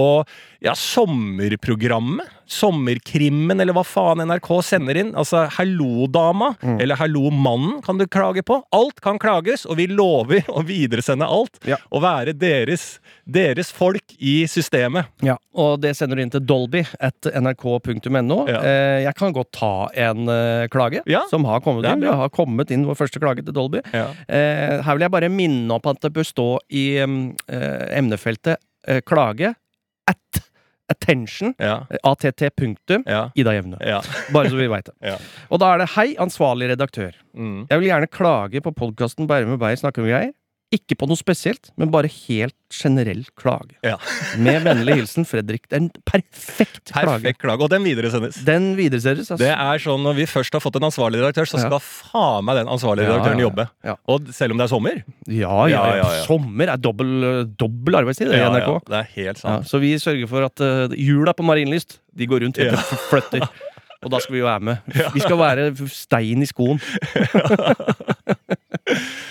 [0.63, 2.29] ja, sommerprogrammet.
[2.51, 5.13] Sommerkrimmen, eller hva faen NRK sender inn.
[5.19, 6.81] Altså Hallo-dama, Mm.
[6.83, 8.59] eller Hallo-mannen kan du klage på.
[8.75, 11.61] Alt kan klages, og vi lover å videresende alt.
[11.65, 11.77] Ja.
[11.93, 15.07] Og være deres, deres folk i systemet.
[15.23, 18.41] Ja, og det sender du inn til dolby at nrk.no.
[18.51, 18.61] Ja.
[18.61, 22.01] Eh, jeg kan godt ta en eh, klage Ja, som har kommet inn.
[22.05, 23.81] Vi har kommet inn vår første klage til Dolby.
[23.95, 27.37] Eh, her vil jeg bare minne opp at det bør stå i mm,
[27.97, 28.59] emnefeltet
[29.07, 29.55] klage
[30.09, 30.41] at
[30.91, 31.87] attention Ja.
[32.03, 32.25] att
[32.57, 33.31] punktum Ja.
[33.35, 33.79] Ida Jevne.
[33.81, 34.03] ja.
[34.35, 34.93] Bare så vi veit det.
[35.01, 35.17] Ja.
[35.49, 37.13] Og da er det hei, ansvarlig redaktør.
[37.37, 37.67] Mm.
[37.71, 40.33] Jeg vil gjerne klage på podkasten Bærum og Beyer snakker om greier.
[40.71, 43.75] Ikke på noe spesielt, men bare helt generell klage.
[43.83, 43.97] Ja.
[44.45, 45.65] Med vennlig hilsen Fredrik.
[45.67, 47.09] Det er en perfekt klage.
[47.17, 47.65] Perfekt klage.
[47.67, 48.39] Og den videresendes.
[48.47, 49.41] Den videresendes, altså.
[49.43, 51.65] Det er sånn Når vi først har fått en ansvarlig redaktør, så Ja.
[51.67, 53.49] skal faen meg den ansvarlige redaktøren ja, ja.
[53.49, 53.67] jobbe.
[53.91, 53.97] Ja.
[54.15, 55.01] Og selv om det er sommer.
[55.27, 55.81] Ja, ja, ja.
[55.83, 56.23] Ja, ja, ja.
[56.29, 57.11] Sommer er dobbel,
[57.59, 58.71] dobbel arbeidstid i NRK.
[58.71, 59.67] ja, det er helt Ja, sant.
[59.73, 62.79] så vi sørger for at uh, hjula på Marienlyst De går rundt etter
[63.11, 63.49] flytter.
[64.01, 64.79] Og da skal vi jo være med.
[65.13, 66.79] Vi skal være stein i skoen.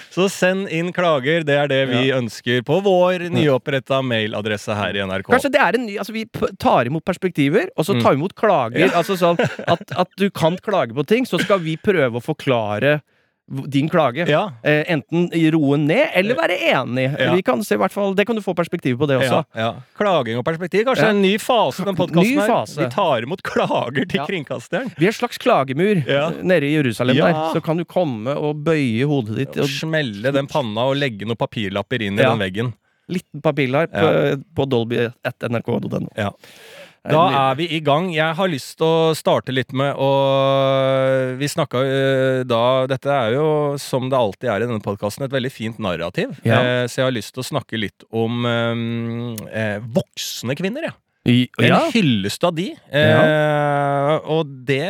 [0.10, 1.44] Så send inn klager.
[1.46, 5.30] Det er det vi ønsker på vår nyoppretta mailadresse her i NRK.
[5.30, 6.26] Kanskje det er en ny Altså Vi
[6.60, 8.90] tar imot perspektiver, og så tar vi imot klager.
[8.90, 13.00] Altså sånn at, at du kan klage på ting, så skal vi prøve å forklare
[13.74, 14.26] din klage.
[14.30, 14.44] Ja.
[14.64, 17.06] Eh, enten i roe ned, eller være enig.
[17.20, 17.34] Ja.
[17.36, 19.42] Vi kan se, i hvert fall, det kan du få perspektiv på, det også.
[19.58, 19.72] Ja.
[19.98, 20.86] Klaging og perspektiv.
[20.86, 22.66] Kanskje en ny fase i den podkasten her.
[22.84, 24.92] Vi tar imot klager til kringkasteren.
[25.00, 26.30] Vi er en slags klagemur Ja.
[26.42, 27.40] nede i Jerusalem der.
[27.54, 29.58] Så kan du komme og bøye hodet ditt.
[29.58, 32.74] Og smelle den panna og legge noen papirlapper inn i den veggen.
[33.10, 36.08] liten papirlapp eh, på Dolby1nrk.no.
[36.16, 36.30] Ja.
[37.08, 38.10] Da er vi i gang.
[38.14, 40.10] Jeg har lyst til å starte litt med å
[41.40, 43.46] Vi snakka eh, da Dette er jo,
[43.80, 46.36] som det alltid er i denne podkasten, et veldig fint narrativ.
[46.44, 46.60] Ja.
[46.60, 50.98] Eh, Så jeg har lyst til å snakke litt om eh, eh, voksne kvinner, jeg.
[51.30, 51.80] I- En Ja.
[51.92, 52.72] hyllest av de.
[52.92, 54.88] Eh, og det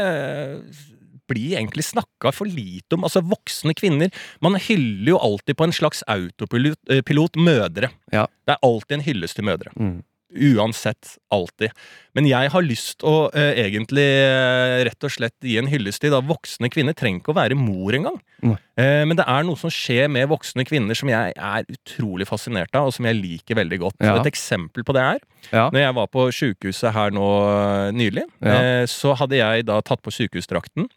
[1.30, 3.04] blir egentlig snakka for lite om.
[3.06, 4.10] Altså, voksne kvinner
[4.42, 7.92] Man hyller jo alltid på en slags autopilot eh, pilot mødre.
[8.12, 8.26] Ja.
[8.48, 9.70] Det er alltid en hyllest til mødre.
[9.78, 10.00] Mm.
[10.30, 11.16] Uansett.
[11.34, 11.72] Alltid.
[12.18, 16.14] Men jeg har lyst å eh, egentlig eh, rett og slett gi en hyllest til
[16.14, 16.94] da voksne kvinner.
[16.98, 18.18] Trenger ikke å være mor engang.
[18.44, 18.56] Mm.
[18.80, 22.74] Eh, men det er noe som skjer med voksne kvinner som jeg er utrolig fascinert
[22.78, 24.00] av, og som jeg liker veldig godt.
[24.06, 24.18] Ja.
[24.22, 25.20] Et eksempel på det er
[25.54, 25.70] Ja.
[25.74, 28.56] når jeg var på sykehuset her nå eh, nylig, Ja.
[28.62, 30.90] eh, så hadde jeg da tatt på sykehusdrakten.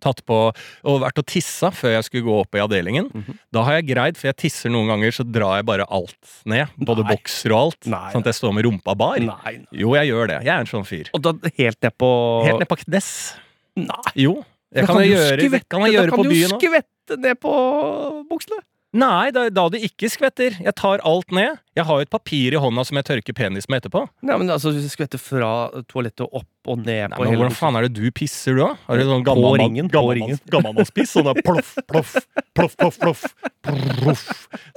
[0.00, 0.36] Tatt på,
[0.84, 3.08] og vært og tissa før jeg skulle gå opp i avdelingen.
[3.12, 3.38] Mhm.
[3.52, 6.68] Da har jeg greid, for jeg tisser noen ganger, så drar jeg bare alt ned.
[6.78, 7.16] Både Nei.
[7.16, 7.86] bokser og alt.
[7.90, 8.04] Nei.
[8.12, 9.18] Sånn at jeg står med rumpa bar.
[9.18, 9.56] Nei.
[9.72, 10.38] Jo, jeg gjør det.
[10.46, 11.10] Jeg er en sånn fyr.
[11.14, 12.12] Og da helt ned på
[12.46, 13.10] Helt ned på kness.
[13.76, 14.12] Nei.
[14.14, 14.38] Jo.
[14.74, 17.40] Jeg kan, kan, jo gjøre, skvette- kan jeg gjøre kan på kan du skvette ned
[17.40, 17.52] på
[18.28, 18.58] buksene.
[18.98, 20.54] Nei, da, da du ikke skvetter.
[20.64, 21.58] Jeg tar alt ned.
[21.78, 24.04] Jeg har jo et papir i hånda som jeg tørker penis med etterpå.
[24.26, 25.50] Nei, men altså, hvis jeg skvetter fra
[25.86, 28.60] toalettet opp og ned Nei, på men hele Hvordan faen er det du pisser, du,
[28.60, 28.74] da?
[28.88, 30.40] Har du sånn gammel på ringen.
[30.52, 31.14] Gammelmannspiss?
[31.14, 32.16] Sånn der ploff, ploff,
[32.58, 33.22] ploff, ploff, ploff.
[34.02, 34.24] ploff.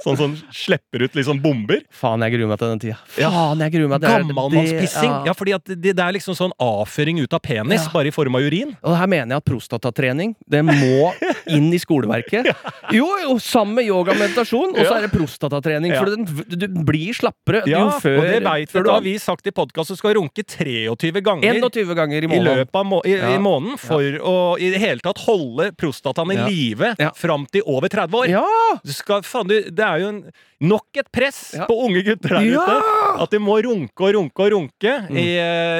[0.04, 1.82] Sånn sånn slipper ut liksom bomber.
[1.92, 2.96] Faen, jeg gruer meg til den tida.
[3.20, 3.28] Ja.
[3.34, 5.12] Faen, jeg gruer meg til det- Gammelmannspissing.
[5.18, 7.90] det- Ja, fordi det, det er liksom sånn avføring ut av penis, Ja.
[7.92, 8.76] bare i form av urin.
[8.82, 11.12] Og her mener jeg at prostatatrening Det må
[11.48, 12.54] inn i skoleverket.
[12.92, 14.74] Jo, jo, sammen med yoga og meditasjon.
[14.76, 15.94] Og så er det prostatatrening.
[15.96, 16.24] For den,
[16.58, 19.54] du blir slappere Ja, jo før og det veit før du har vi sagt i
[19.56, 23.32] podkast du skal runke 23 ganger 21 ganger i i løpet av må i, Ja.
[23.34, 26.46] i måneden for å i det hele tatt holde prostataen i Ja.
[26.46, 27.10] live Ja.
[27.16, 28.28] fram til over 30 år.
[28.28, 28.44] Ja!
[28.84, 30.22] Du skal, faen, du, det er jo en,
[30.62, 31.66] nok et press Ja.
[31.66, 32.62] på unge gutter der Ja!
[32.62, 33.22] ute.
[33.22, 34.92] At de må runke og runke og runke.
[35.10, 35.16] Mm.
[35.18, 35.26] I,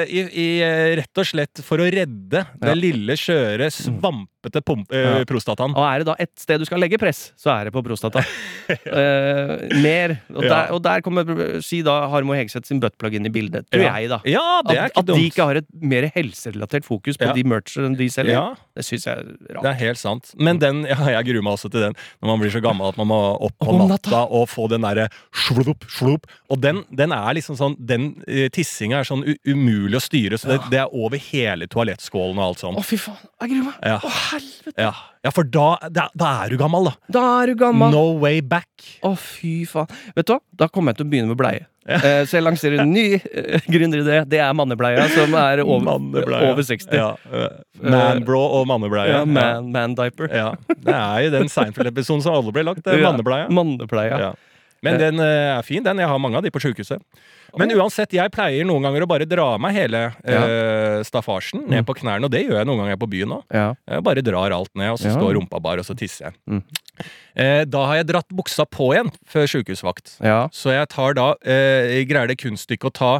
[0.05, 2.45] i, i, eh, rett og slett for å redde Ja.
[2.69, 5.73] den lille, skjøre, svampete pump, eh, prostataen.
[5.75, 8.21] Og er det da ett sted du skal legge press, så er det på prostata.
[8.63, 10.13] Eh, mer.
[10.33, 11.25] Og, der, og der kommer
[11.63, 13.65] Si da Harmo Hegseth sin buttplug inn i bildet.
[13.73, 14.19] Tror jeg, da.
[14.29, 17.97] Ja, det er At, at de ikke har et mer helserelatert fokus på de merchene
[17.99, 18.31] de selger.
[18.37, 18.45] Ja,
[18.77, 19.63] Det syns jeg er rart.
[19.65, 20.31] det er helt sant.
[20.39, 23.09] Men den, jeg gruer meg også til den når man blir så gammel at man
[23.11, 23.19] må
[23.49, 25.07] opp på Om natta og få den derre
[25.45, 26.27] slup, slup.
[26.51, 30.53] Og den, den er liksom sånn Den uh, tissinga er sånn umulig å styre, så
[30.53, 32.77] det, det er over hele toalettskålen og alt sånn.
[32.79, 33.19] Å, fy faen.
[33.43, 33.81] Jeg gruer meg.
[33.93, 33.97] Ja.
[33.99, 34.77] Å, helvete.
[34.77, 34.93] Ja,
[35.25, 37.13] ja for da, da, da er du gammel, da.
[37.17, 37.93] Da er du gammel.
[37.93, 38.71] No way back.
[39.05, 39.91] Å, fy faen.
[40.17, 40.41] Vet du hva?
[40.63, 41.67] Da kommer jeg til å begynne med bleie.
[41.83, 44.21] Eh, så jeg lanserer en ny uh, gründeridé.
[44.31, 46.51] Det er mannebleia, som er over, Mannebleia.
[46.53, 46.95] over 60.
[46.95, 49.17] Ja, uh, Manbro og mannebleie.
[49.17, 50.31] Ja, man, man diaper.
[50.31, 50.53] Ja.
[50.71, 52.85] Det er jo den Seinfeld-episoden som alle ble lagt.
[52.85, 53.49] det er Ja, Mannebleia.
[53.51, 54.33] Mannebleia.
[54.83, 54.89] Ja.
[54.91, 55.97] Men den eh, er fin, den.
[56.03, 56.99] Jeg har mange av de på sjukehuset.
[57.55, 61.85] Men uansett, jeg pleier noen ganger å bare dra meg hele eh, staffasjen ned Mm.
[61.87, 63.43] på knærne, og det gjør jeg noen ganger på byen òg.
[63.53, 63.67] Ja.
[63.87, 65.15] Jeg bare drar alt ned, og så Ja.
[65.15, 66.33] står rumpa bar, og så tisser jeg.
[66.49, 66.63] Mm.
[67.37, 70.17] Uh, da har jeg dratt buksa på igjen før sjukehusvakt.
[70.21, 70.47] ja.
[70.53, 73.13] Så jeg tar da eh, greier det kunststykket å ta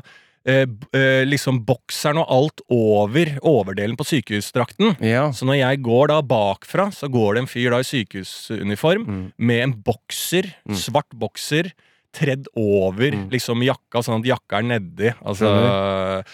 [0.46, 4.98] eh, eh, liksom bokseren og alt over overdelen på sykehusdrakten.
[5.04, 5.30] Ja.
[5.32, 9.32] Så når jeg går da bakfra, så går det en fyr da i sykehusuniform Mm.
[9.38, 10.76] med en bokser, Mm.
[10.76, 11.72] svart bokser,
[12.14, 13.30] tredd over Mm.
[13.32, 15.10] liksom jakka, sånn at jakka er nedi.
[15.26, 15.50] Altså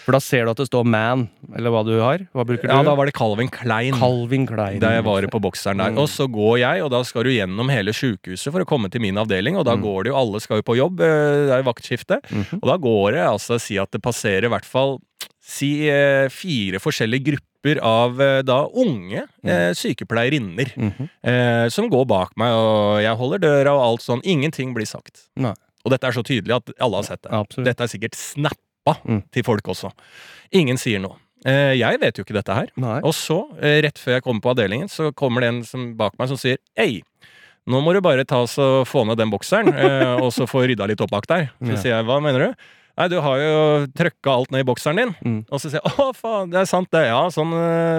[0.04, 2.18] For da ser du at det står man, eller hva du har.
[2.34, 2.72] Hva bruker du?
[2.74, 3.94] Ja, da var det Calvin Klein.
[3.98, 4.78] Calvin Klein.
[4.82, 5.90] Da jeg var på bokseren der.
[5.94, 5.98] Mm.
[6.02, 9.00] Og så går jeg, og da skal du gjennom hele sjukehuset for å komme til
[9.00, 9.56] min avdeling.
[9.56, 9.82] Og da Mm.
[9.82, 12.20] går det jo, alle skal jo på jobb, eh, det er jo vaktskifte.
[12.30, 12.60] Mhm.
[12.62, 14.98] Og da går det altså si at det passerer i hvert fall
[15.40, 21.08] si eh, fire forskjellige grupper av eh, da unge eh, sykepleierinner Mhm.
[21.24, 24.20] eh, som går bak meg, og jeg holder døra og alt sånn.
[24.24, 25.28] Ingenting blir sagt.
[25.36, 25.54] Nei.
[25.84, 27.30] Og dette er så tydelig at alle har sett det.
[27.32, 29.22] Ja, Dette er sikkert snappa Mm.
[29.30, 29.90] til folk også.
[30.56, 31.16] Ingen sier noe.
[31.46, 32.68] Eh, jeg vet jo ikke dette her.
[32.76, 32.98] Nei.
[33.04, 36.18] Og så, eh, rett før jeg kommer på avdelingen, så kommer det en som, bak
[36.18, 37.02] meg som sier Hei,
[37.68, 40.66] nå må du bare ta oss og få ned den bokseren, eh, og så få
[40.66, 41.50] rydda litt opp bak der.
[41.62, 41.76] Så Ja.
[41.76, 42.54] sier jeg, hva mener du?
[42.98, 45.14] Nei, du har jo trøkka alt ned i bokseren din.
[45.24, 45.46] Mm.
[45.50, 47.52] Og så sier jeg, å faen, det er sant det, ja, sånn,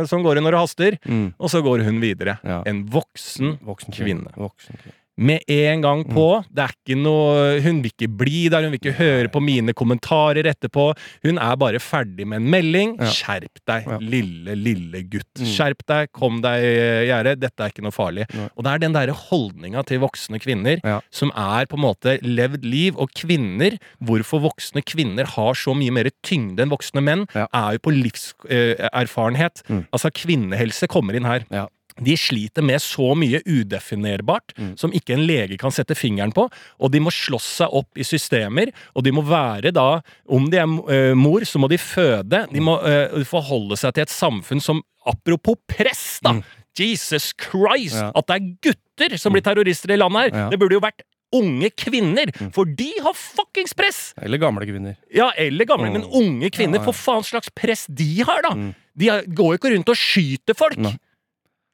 [0.05, 0.97] sånn går det når det haster.
[1.07, 1.33] Mm.
[1.39, 2.37] Og så går hun videre.
[2.43, 2.61] Ja.
[2.69, 4.29] En voksen Voksen kvinne.
[4.37, 4.97] Voksen kvinne.
[5.21, 6.13] Med en gang Mm.
[6.15, 6.25] på.
[6.49, 9.73] Det er ikke noe Hun vil ikke bli der, hun vil ikke høre på mine
[9.77, 10.87] kommentarer etterpå.
[11.23, 12.95] Hun er bare ferdig med en melding.
[12.99, 13.05] Ja.
[13.13, 13.97] Skjerp deg, Ja.
[14.01, 15.29] lille, lille gutt.
[15.37, 15.45] Mm.
[15.45, 17.39] Skjerp deg, kom deg i gjerdet.
[17.39, 18.25] Dette er ikke noe farlig.
[18.33, 18.49] Nei.
[18.57, 20.99] Og det er den derre holdninga til voksne kvinner Ja.
[21.11, 22.97] som er på en måte levd liv.
[22.97, 27.79] Og kvinner, hvorfor voksne kvinner har så mye mer tyngde enn voksne menn, er jo
[27.79, 29.61] på livserfarenhet.
[29.69, 29.85] Mm.
[29.93, 31.45] Altså, kvinnehelse kommer inn her.
[31.51, 31.67] Ja.
[31.99, 34.77] De sliter med så mye udefinerbart Mm.
[34.77, 36.47] som ikke en lege kan sette fingeren på,
[36.79, 40.57] og de må slåss seg opp i systemer, og de må være da Om de
[40.57, 42.45] er eh, mor, så må de føde.
[42.51, 46.35] De må uh, forholde seg til et samfunn som Apropos press, da!
[46.77, 47.95] Jesus Christ!
[47.97, 48.01] Mm.
[48.05, 48.11] Ja.
[48.15, 50.29] At det er gutter som blir terrorister i landet her!
[50.37, 50.45] Ja.
[50.45, 50.51] Mm.
[50.53, 51.01] Det burde jo vært
[51.33, 54.13] unge kvinner, for de har fuckings press!
[54.21, 54.97] Eller gamle kvinner.
[55.15, 55.93] Ja, eller gamle, Mm.
[55.93, 56.77] men unge kvinner.
[56.79, 56.91] Ja, ja.
[56.91, 58.53] For faen slags press de har, da!
[58.55, 58.75] Mm.
[58.95, 60.77] De går jo ikke rundt og skyter folk!
[60.77, 60.93] Nei.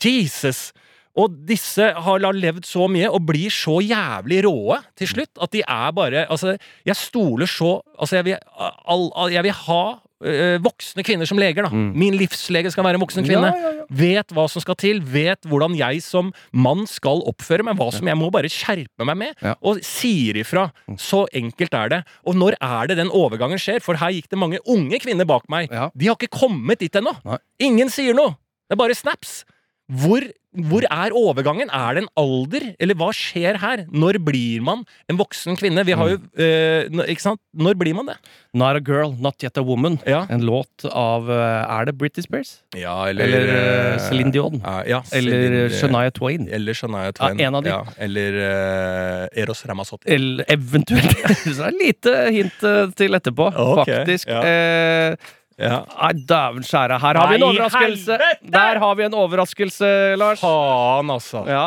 [0.04, 0.72] Jesus!
[1.18, 5.64] Og disse har levd så mye og blir så jævlig råe til slutt at de
[5.66, 8.38] er bare Altså, jeg stoler så Altså, jeg vil,
[8.86, 9.82] all, all, jeg vil ha
[10.22, 11.72] øh, voksne kvinner som leger, da.
[11.74, 11.90] Mm.
[11.98, 13.50] Min livslege skal være en voksen kvinne.
[13.50, 13.86] Ja, ja, ja.
[13.90, 17.78] Vet hva som skal til, vet hvordan jeg som mann skal oppføre meg.
[17.80, 19.34] Hva som jeg må bare skjerpe meg med.
[19.42, 19.58] Mm.
[19.66, 20.68] Og sier ifra.
[21.02, 22.02] Så enkelt er det.
[22.30, 23.82] Og når er det den overgangen skjer?
[23.82, 25.74] For her gikk det mange unge kvinner bak meg.
[25.74, 27.18] De har ikke kommet dit ennå.
[27.58, 28.38] Ingen sier noe.
[28.68, 29.42] Det er bare snaps.
[29.88, 30.20] Hvor,
[30.68, 31.70] hvor er overgangen?
[31.72, 32.64] Er det en alder?
[32.84, 33.86] Eller hva skjer her?
[33.88, 35.86] Når blir man en voksen kvinne?
[35.88, 37.40] Vi har jo eh, Ikke sant?
[37.56, 38.18] Når blir man det?
[38.58, 39.96] Not a girl, not yet a woman.
[40.04, 40.26] Ja.
[40.34, 42.52] En låt av eh, Er det Britney Spears?
[42.76, 44.60] Ja, Eller eh, Céline Dion?
[44.92, 46.50] ja, Eller Shania Twain?
[46.52, 47.40] Eller Shania Twain.
[47.40, 47.72] Ja, en av de.
[47.72, 50.12] Ja, eller uh, Eros Ramazzotti.
[50.12, 51.16] Eller eventuelt
[51.48, 52.70] Så det er et lite hint
[53.00, 54.28] til etterpå, okay, faktisk.
[54.28, 54.44] ja.
[54.44, 55.80] Eh, Ja.
[55.90, 57.00] Nei, dæven skjære.
[57.02, 58.18] Her har vi en Nei, overraskelse!
[58.22, 58.52] helvete!
[58.54, 59.90] Der har vi en overraskelse,
[60.22, 60.40] Lars.
[60.44, 61.42] Faen, altså.
[61.50, 61.64] Ja,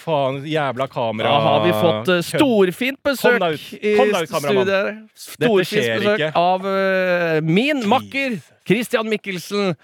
[0.00, 1.30] Faen, jævla kamera.
[1.30, 3.84] Da har vi fått eh, storfint besøk Kom deg ut.
[3.84, 4.66] i Kom deg ut, kameramann.
[4.66, 5.00] studiet.
[5.14, 6.30] Dette Storfint skjer besøk ikke.
[6.40, 8.36] av eh, min makker
[8.70, 9.74] Christian Mikkelsen.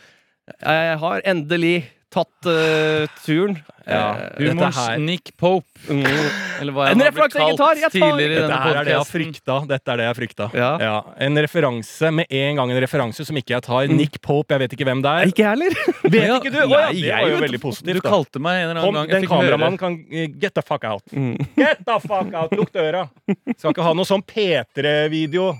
[0.62, 1.74] Jeg har endelig
[2.12, 3.56] tatt uh, turen.
[3.86, 5.68] Ja, Eh, Humorens Nick Pope.
[5.86, 6.02] mm.
[6.60, 8.48] Eller hva En har blitt referanse jeg ikke kalt tar, jeg tar- tidligere i Dette
[8.48, 9.58] denne Dette er det jeg frykta.
[9.70, 10.48] Dette er det jeg har frykta.
[10.58, 10.94] Ja.
[11.22, 13.86] En referanse, med en gang en referanse som ikke jeg tar.
[13.94, 15.30] Nick Pope, jeg vet ikke hvem det er.
[15.30, 15.78] Ikke jeg heller.
[16.16, 16.58] Vet Ja, ikke du?
[16.58, 18.00] Ja, nei, det jeg var jo veldig positivt.
[18.00, 19.14] Du kalte meg en eller Kom, annen gang.
[19.14, 21.06] den Jeg kameramannen kan eh, Get the fuck out.
[21.62, 22.58] Get the fuck out!
[22.58, 23.06] Lukk døra!
[23.54, 25.52] Skal ikke ha noe sånn P3-video.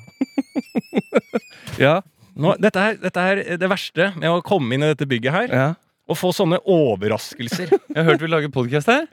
[1.78, 2.00] Ja.
[2.36, 5.46] Nå, dette, er, dette er det verste med å komme inn i dette bygget her.
[5.54, 5.68] Ja.
[6.06, 7.66] Og få sånne overraskelser.
[7.72, 9.08] Jeg har hørt vi lager podkast her.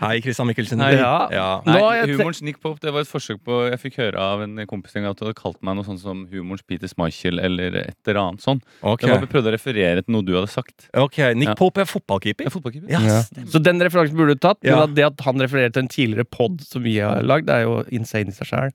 [0.00, 0.80] Hei, Christian Mikkelsen.
[0.80, 0.94] Hei.
[0.96, 1.10] Ja.
[1.32, 1.48] Ja.
[1.66, 4.96] Nei, humorens Nick Pope det var et forsøk på Jeg fikk høre av en kompis
[4.96, 7.98] en gang at du hadde kalt meg noe sånt som humorens Peter Schmeichel eller et
[8.08, 8.62] eller annet sånn.
[8.80, 9.04] Okay.
[9.04, 10.88] Det var vi prøvde å referere til noe du hadde sagt.
[10.96, 11.56] Ok, Nick Ja.
[11.60, 12.48] Pope er fotballkeeper.
[12.48, 12.88] Er fotballkeeper.
[12.92, 13.18] Ja, Ja.
[13.52, 14.62] Så den referansen burde du tatt.
[14.64, 17.60] Men at det at han refererer til en tidligere pod som vi har lagd, det
[17.60, 18.72] er jo insane i seg sjøl.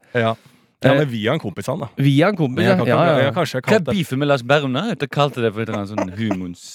[0.77, 0.91] Ja.
[0.91, 1.87] ja, men via en kompis, han, da.
[1.97, 2.77] Via en kompis, jeg ja.
[2.77, 3.31] kan, ja, jeg ja.
[3.33, 4.75] har Hva kalt er beefen med Lars Berrum?
[4.77, 6.65] Jeg kalte det for et eller annet sånn Humons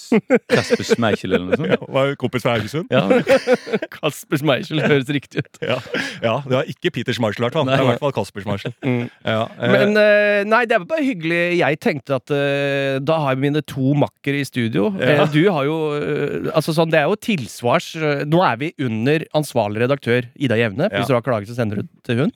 [0.50, 1.70] Kasper Schmeichel eller noe sånt.
[1.70, 2.90] ja, Var kompis fra Haugesund.
[2.90, 3.04] Ja.
[3.96, 5.60] Kasper Schmeichel høres riktig ut.
[5.62, 5.78] Ja,
[6.18, 7.70] ja, det var ikke Peter Schmeichel, i hvert fall.
[7.70, 8.74] Det er i hvert fall Kasper Schmeichel.
[8.82, 9.04] Mm.
[9.22, 11.40] Ja, eh, Men eh, nei, det er bare hyggelig.
[11.60, 14.90] Jeg tenkte at uh, da har jeg mine to makkere i studio.
[14.98, 15.22] Ja.
[15.22, 18.72] Eh, du har jo uh, Altså sånn, Det er jo tilsvars eh, Nå er vi
[18.82, 20.88] under ansvarlig redaktør Ida Jevne.
[20.88, 21.00] Ja.
[21.00, 22.32] Hvis du har klaget, så sender du til hun.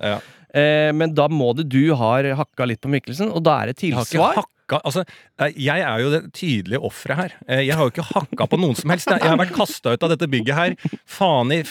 [0.57, 3.81] Eh, men da må det du har hakka litt på Mikkelsen, og da er det
[3.83, 4.40] tilsvar.
[4.66, 5.05] Hakka Altså,
[5.40, 7.33] eh, jeg er jo det tydelige offeret her.
[7.48, 9.07] Eh, Jeg har jo ikke hakka på noen som helst.
[9.09, 10.74] Jeg har vært kasta ut av dette bygget her
[11.07, 11.62] faen i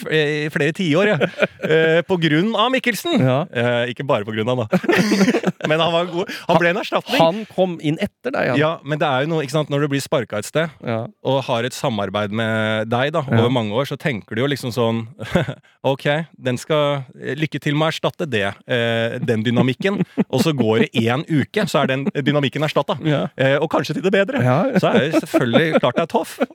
[0.49, 1.29] flere tiår, jeg.
[1.65, 2.01] Ja.
[2.07, 3.19] På grunn av Mikkelsen.
[3.19, 3.45] Ja.
[3.51, 4.79] Eh, Ikke bare på grunn av, da.
[5.69, 6.29] Men han var god.
[6.47, 7.19] Han ble en erstatning.
[7.21, 8.59] Han kom inn etter deg, han.
[8.59, 11.07] Ja, men det er jo noe, ikke sant, når du blir sparka et sted, Ja.
[11.25, 13.39] og har et samarbeid med deg da, Ja.
[13.39, 15.07] over mange år, så tenker du jo liksom sånn
[15.85, 16.05] Ok,
[16.37, 18.45] den skal Lykke til med å erstatte det.
[18.67, 20.03] Eh, den dynamikken.
[20.29, 22.97] Og så går det én uke, så er den dynamikken erstatta.
[23.07, 23.27] Ja.
[23.35, 24.41] Eh, og kanskje til det bedre.
[24.43, 24.63] Ja.
[24.81, 26.39] Så er det selvfølgelig klart det er toff.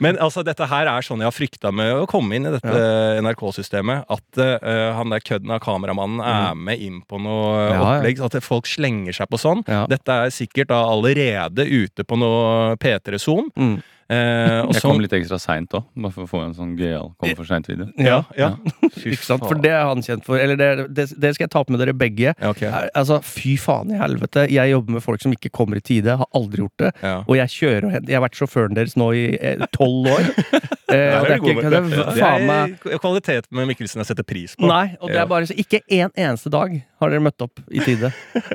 [0.00, 3.20] Men altså, dette her er sånn jeg har frykta med å komme inn i dette
[3.20, 4.06] NRK-systemet.
[4.08, 7.58] At uh, han der kødden av kameramannen er med inn på noe Mm.
[7.60, 7.82] Ja, ja.
[7.98, 8.20] opplegg.
[8.24, 9.60] At folk slenger seg på sånn.
[9.68, 9.82] Ja.
[9.90, 13.50] Dette er sikkert da allerede ute på noe P3-son.
[13.52, 13.76] Mm.
[14.10, 16.72] Eh, og Jeg så- kom litt ekstra seint òg, bare for å få en sånn
[16.76, 17.86] gøyal kom for seint-video.
[17.96, 18.48] Ja, ja.
[18.58, 18.72] ja.
[19.06, 19.44] Ikke sant?
[19.46, 20.36] For det er han kjent for.
[20.42, 22.34] Eller det, det, det skal jeg ta opp med dere begge.
[22.34, 22.62] Ja, ok.
[22.66, 24.48] Er- Altså, Fy faen i helvete.
[24.50, 26.16] Jeg jobber med folk som ikke kommer i tide.
[26.18, 26.90] Har aldri gjort det.
[27.04, 27.20] Ja.
[27.28, 30.26] Og jeg kjører og henter Jeg har vært sjåføren deres nå i eh, tolv år.
[30.26, 34.26] Eh, og det er ikke det er det faen meg kvalitet med Mikkelsen jeg setter
[34.26, 34.68] pris på.
[34.70, 37.80] Nei, og det er bare så Ikke en eneste dag har dere møtt opp i
[37.80, 38.10] tide.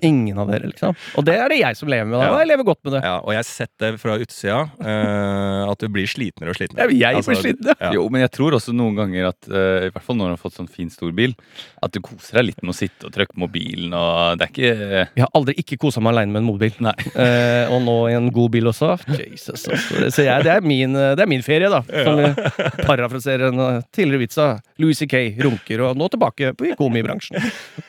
[0.06, 0.94] Ingen av dere, liksom.
[1.18, 2.28] Og det er det jeg som lever med, da.
[2.28, 2.34] Ja.
[2.36, 3.02] Og jeg lever godt med det.
[3.08, 6.86] Ja, og jeg har sett det fra utsida, uh, at du blir slitnere og slitnere.
[6.94, 7.76] Ja, jeg Altså, blir sliten, ja.
[7.88, 7.92] Ja.
[7.98, 10.42] Jo, men jeg tror også noen ganger at uh, I hvert fall når du har
[10.44, 11.34] fått sånn fin stor bil,
[11.82, 14.70] at du koser deg litt med å sitte og trykke mobilen og Det er ikke
[15.16, 16.74] Jeg har aldri ikke kosa meg aleine med en mobil.
[16.86, 16.94] Nei.
[17.16, 18.94] Eh, og nå i en god bil også.
[19.16, 20.10] Jesus, altså.
[20.14, 21.82] Så jeg, det, er min, det er min ferie, da.
[22.06, 25.22] Som uh, parafrasere en uh, tidligere vits av Louis C.K.
[25.46, 27.38] runker, og nå tilbake på i komibransjen.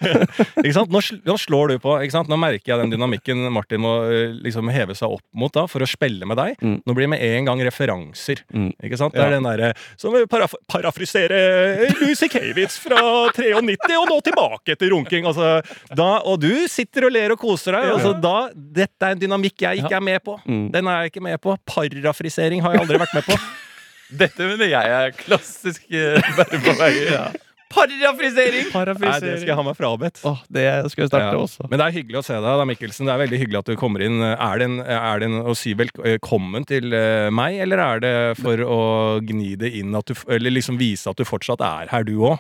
[0.65, 0.93] Ikke sant?
[0.93, 1.97] Nå, nå slår du på.
[2.05, 2.31] Ikke sant?
[2.31, 5.83] Nå merker jeg den dynamikken Martin må eh, liksom heve seg opp mot da, for
[5.85, 6.57] å spille med deg.
[6.63, 6.77] Mm.
[6.87, 8.43] Nå blir det med en gang referanser.
[8.55, 8.71] Mm.
[8.87, 9.15] Ikke sant?
[9.17, 9.29] Det Ja.
[9.31, 11.41] er den derre som paraf parafrisere
[12.01, 13.01] Louis C.K.-vits fra
[13.35, 15.27] 93 og nå tilbake til runking.
[15.29, 15.61] Altså,
[15.97, 17.91] da, og du sitter og ler og koser deg.
[17.97, 20.39] Altså, da, dette er en dynamikk jeg ikke er med på.
[20.47, 20.67] Mm.
[20.75, 21.57] Den er jeg ikke med på.
[21.69, 23.39] Parafrisering har jeg aldri vært med på.
[24.11, 27.37] Dette mener jeg er klassisk bare verre på veier.
[28.71, 28.71] Parafrisering!
[28.73, 28.85] Nei,
[29.35, 30.21] det skal jeg ha meg frabedt.
[30.25, 31.41] Åh, det skal jeg starte Ja.
[31.43, 31.67] også.
[31.69, 33.09] Men det er hyggelig å se deg, da, Mikkelsen.
[33.09, 34.21] Det er veldig hyggelig at du kommer inn.
[34.23, 38.15] Er det en, er det en å si velkommen til eh, meg, eller er det
[38.39, 38.81] for å
[39.27, 42.39] gni det inn at du, Eller liksom vise at du fortsatt er her, du òg?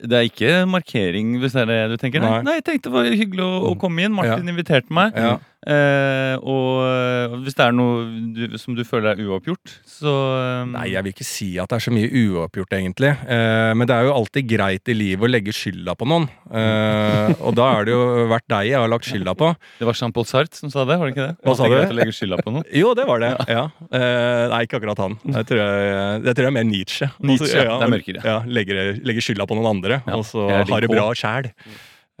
[0.00, 2.24] Det er ikke markering, hvis det er det du tenker?
[2.24, 2.56] Nei, Nei.
[2.58, 4.16] Jeg tenkte det var hyggelig å, å komme inn.
[4.16, 5.14] Martin inviterte meg.
[5.14, 5.36] Ja.
[5.64, 8.04] Eh, og eh, hvis det er noe
[8.36, 11.78] du, som du føler er uoppgjort, så uh, Nei, jeg vil ikke si at det
[11.78, 13.12] er så mye uoppgjort, egentlig.
[13.24, 16.26] Uh, men det er jo alltid greit i livet å legge skylda på noen.
[16.54, 19.50] Eh, og da er det jo vært deg jeg har lagt skylda på.
[19.80, 21.36] Det var Jean-Paul Sartre som sa det, var det ikke det?
[21.46, 21.76] Hva sa du?
[21.78, 22.66] å legge skylda på noen.
[22.74, 23.32] Jo, det var det.
[23.50, 23.64] Ja.
[23.88, 25.16] Eh, nei, ikke akkurat han.
[25.24, 25.88] Jeg tror jeg,
[26.28, 27.10] jeg tror jeg er mer Nietzsche.
[27.18, 28.24] Nietzsche, Altså, det er mørkere.
[28.26, 31.50] Ja, legger, legger skylda på noen andre, Ja, og så har det bra sjæl.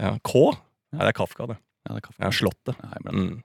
[0.00, 0.44] Ja, K?
[0.94, 1.58] Nei, det er Kafka, det.
[1.84, 2.20] Ja, det er kaffe.
[2.22, 2.80] Ja, Slottet.
[3.12, 3.42] Mm.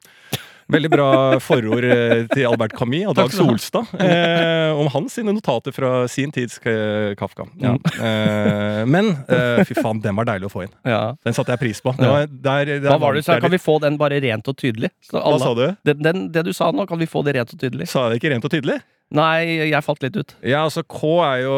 [0.69, 1.06] Veldig bra
[1.41, 3.32] forord eh, til Albert Camus og Dag.
[3.34, 7.47] Solstad eh, om hans sine notater fra sin tids eh, Kafka.
[7.58, 7.73] Ja.
[7.97, 10.75] Eh, men eh, fy faen, den var deilig å få inn.
[10.86, 11.02] Ja.
[11.25, 11.95] Den satte jeg pris på.
[11.97, 13.39] Det var, der, der Hva var det du sa?
[13.41, 14.93] Kan vi få den bare rent og tydelig?
[15.10, 15.65] Så Hva sa du?
[15.89, 17.89] Den, den, det du sa nå, kan vi få det rent og tydelig?
[17.89, 18.80] Sa jeg det ikke rent og tydelig?
[19.17, 20.38] Nei, jeg falt litt ut.
[20.45, 21.54] Ja, altså K er jo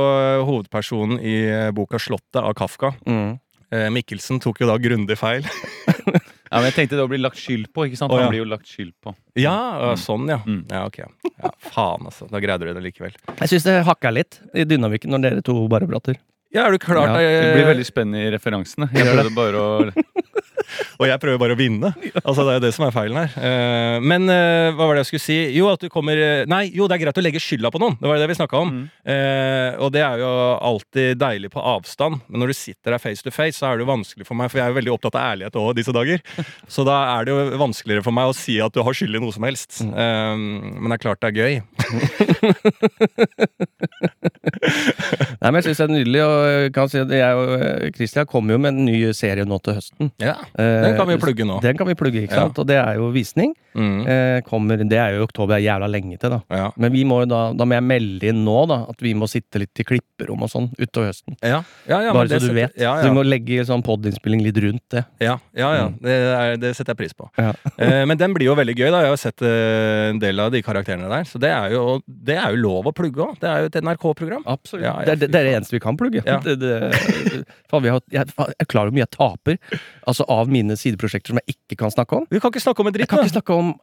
[0.47, 2.95] hovedpersonen i eh, boka 'Slottet' av Kafka.
[3.03, 3.41] Mm.
[3.71, 5.43] Eh, Mikkelsen tok jo da grundig feil.
[6.51, 7.85] Ja, men jeg tenkte det å bli lagt skyld på.
[7.87, 8.11] ikke sant?
[8.11, 8.25] Oh, ja.
[8.27, 9.13] Han blir jo lagt skyld på.
[9.39, 10.41] Ja, sånn, ja.
[10.43, 10.65] Mm.
[10.67, 10.97] Ja, ok.
[11.31, 12.27] Ja, faen, altså.
[12.27, 13.15] Da greide du det likevel.
[13.39, 16.19] Jeg syns det hakka litt i dynamikken når dere to bare prater.
[16.51, 17.07] Ja, er du klar?
[17.07, 18.89] Ja, Det blir eh, veldig spennende i referansene.
[18.91, 19.65] Jeg prøver prøvde bare å
[21.01, 21.91] Og jeg prøver bare å vinne.
[22.21, 23.29] Altså, Det er jo det som er feilen her.
[23.41, 25.37] Eh, men eh, hva var det jeg skulle si?
[25.55, 27.95] Jo, at du kommer eh, Nei, jo, det er greit å legge skylda på noen.
[27.99, 28.69] Det var det vi snakka om.
[28.75, 28.85] Mm.
[29.15, 30.29] Eh, og det er jo
[30.71, 32.15] alltid deilig på avstand.
[32.27, 34.51] Men når du sitter der face to face, så er det jo vanskelig for meg,
[34.51, 36.19] for jeg er jo veldig opptatt av ærlighet òg disse dager.
[36.71, 39.23] Så da er det jo vanskeligere for meg å si at du har skyld i
[39.23, 39.71] noe som helst.
[39.81, 41.53] Eh, men det er klart det er gøy.
[45.41, 46.21] Nei, men jeg syns det er nydelig.
[46.25, 46.40] Og
[46.75, 50.11] kan si at jeg og Christian kommer jo med en ny serie nå til høsten.
[50.21, 51.59] Ja, Eh, Den kan vi plugge nå.
[51.63, 52.49] Den kan vi plugge, ikke Ja.
[52.51, 53.53] Og det er jo visning.
[53.73, 54.01] Mm.
[54.05, 56.41] Eh, kommer, det er jo oktober, er jævla lenge til, da.
[56.51, 56.71] Ja.
[56.77, 59.29] Men vi må jo da, da må jeg melde inn nå da at vi må
[59.31, 61.37] sitte litt i klipperom og sånn utover høsten.
[61.41, 62.75] Ja, ja, ja, men Bare det så du vet.
[62.75, 65.05] Så vi må legge sånn podinnspilling litt rundt det.
[65.23, 65.85] Ja, ja, ja.
[65.87, 65.95] Mm.
[66.03, 67.29] Det, er, det setter jeg pris på.
[67.81, 68.89] Eh, men den blir jo veldig gøy.
[68.93, 71.23] da Jeg har sett eh, en del av de karakterene der.
[71.25, 73.39] Så det er jo, det er jo lov å plugge òg.
[73.41, 74.43] Det er jo et NRK-program.
[74.45, 74.83] Absolutt.
[74.83, 76.21] Det, er- det, det er det eneste vi kan plugge.
[76.31, 76.39] Ja.
[76.45, 79.57] Det, det, faen, vi har, jeg, jeg klarer hvor mye jeg taper
[80.07, 82.25] Altså av mine sideprosjekter som jeg ikke kan snakke om.
[82.31, 83.27] Du kan ikke snakke om en Jeg kan da.
[83.27, 83.73] ikke snakke om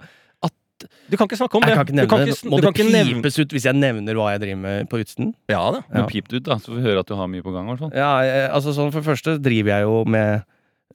[1.10, 1.76] Du kan ikke snakke om Jeg det.
[1.78, 3.64] kan ikke du nevne kan ikke, Må du det kan ikke nevne pipes ut hvis
[3.66, 5.32] jeg nevner hva jeg driver med på utsiden?
[5.50, 5.80] Ja da.
[5.90, 6.02] Ja.
[6.02, 7.66] Må pip det ut, da, så vi hører at du har mye på gang.
[7.66, 7.94] i hvert fall.
[7.98, 10.44] Ja, jeg, altså sånn For det første driver jeg jo med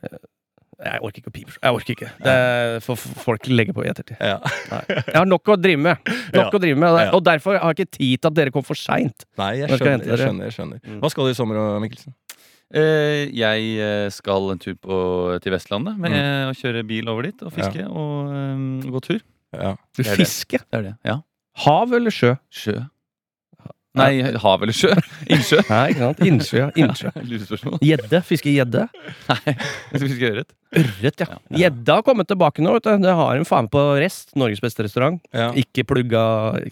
[0.08, 0.22] eh,
[0.80, 1.54] Jeg orker ikke å pipe.
[1.62, 2.10] Jeg orker ikke.
[2.24, 4.18] Det for for folk legge på i ettertid.
[4.20, 4.40] Ja.
[5.08, 5.98] Jeg har nok å drive med.
[6.34, 6.50] Nok Ja.
[6.50, 9.26] å drive med Og derfor har jeg ikke tid til at dere kom for seint.
[9.38, 10.06] Nei, jeg skjønner.
[10.08, 10.80] Jeg skjønner, jeg skjønner.
[10.88, 11.00] Mm.
[11.04, 12.14] Hva skal du i sommer, Mikkelsen?
[12.74, 14.96] Eh, jeg eh, skal en tur på,
[15.44, 16.50] til Vestlandet med Mm.
[16.50, 19.20] å kjøre bil over dit og fiske og um, gå tur.
[19.54, 19.76] Ja.
[19.94, 20.58] Du Det er fiske.
[20.58, 20.96] Det er det.
[21.06, 21.20] Ja.
[21.68, 22.34] Hav eller sjø?
[22.50, 22.80] Sjø.
[23.94, 24.90] Nei, hav eller sjø?
[25.34, 25.60] Innsjø.
[25.68, 26.22] Nei, ikke sant?
[26.26, 26.70] Innsjø, ja.
[26.82, 27.12] Innsjø.
[27.30, 27.78] Lurespørsmål.
[27.86, 28.22] Gjedde.
[28.26, 28.88] Fiske gjedde.
[29.30, 29.54] Nei,
[29.92, 30.56] skal fiske ørret.
[30.82, 31.28] Ørret, ja.
[31.30, 31.60] Ja.
[31.64, 32.74] Gjedda har kommet tilbake nå.
[32.78, 33.06] vet du.
[33.06, 35.22] Det har en faen på Rest, Norges beste restaurant.
[35.30, 35.52] Ja.
[35.62, 36.24] Ikke plugga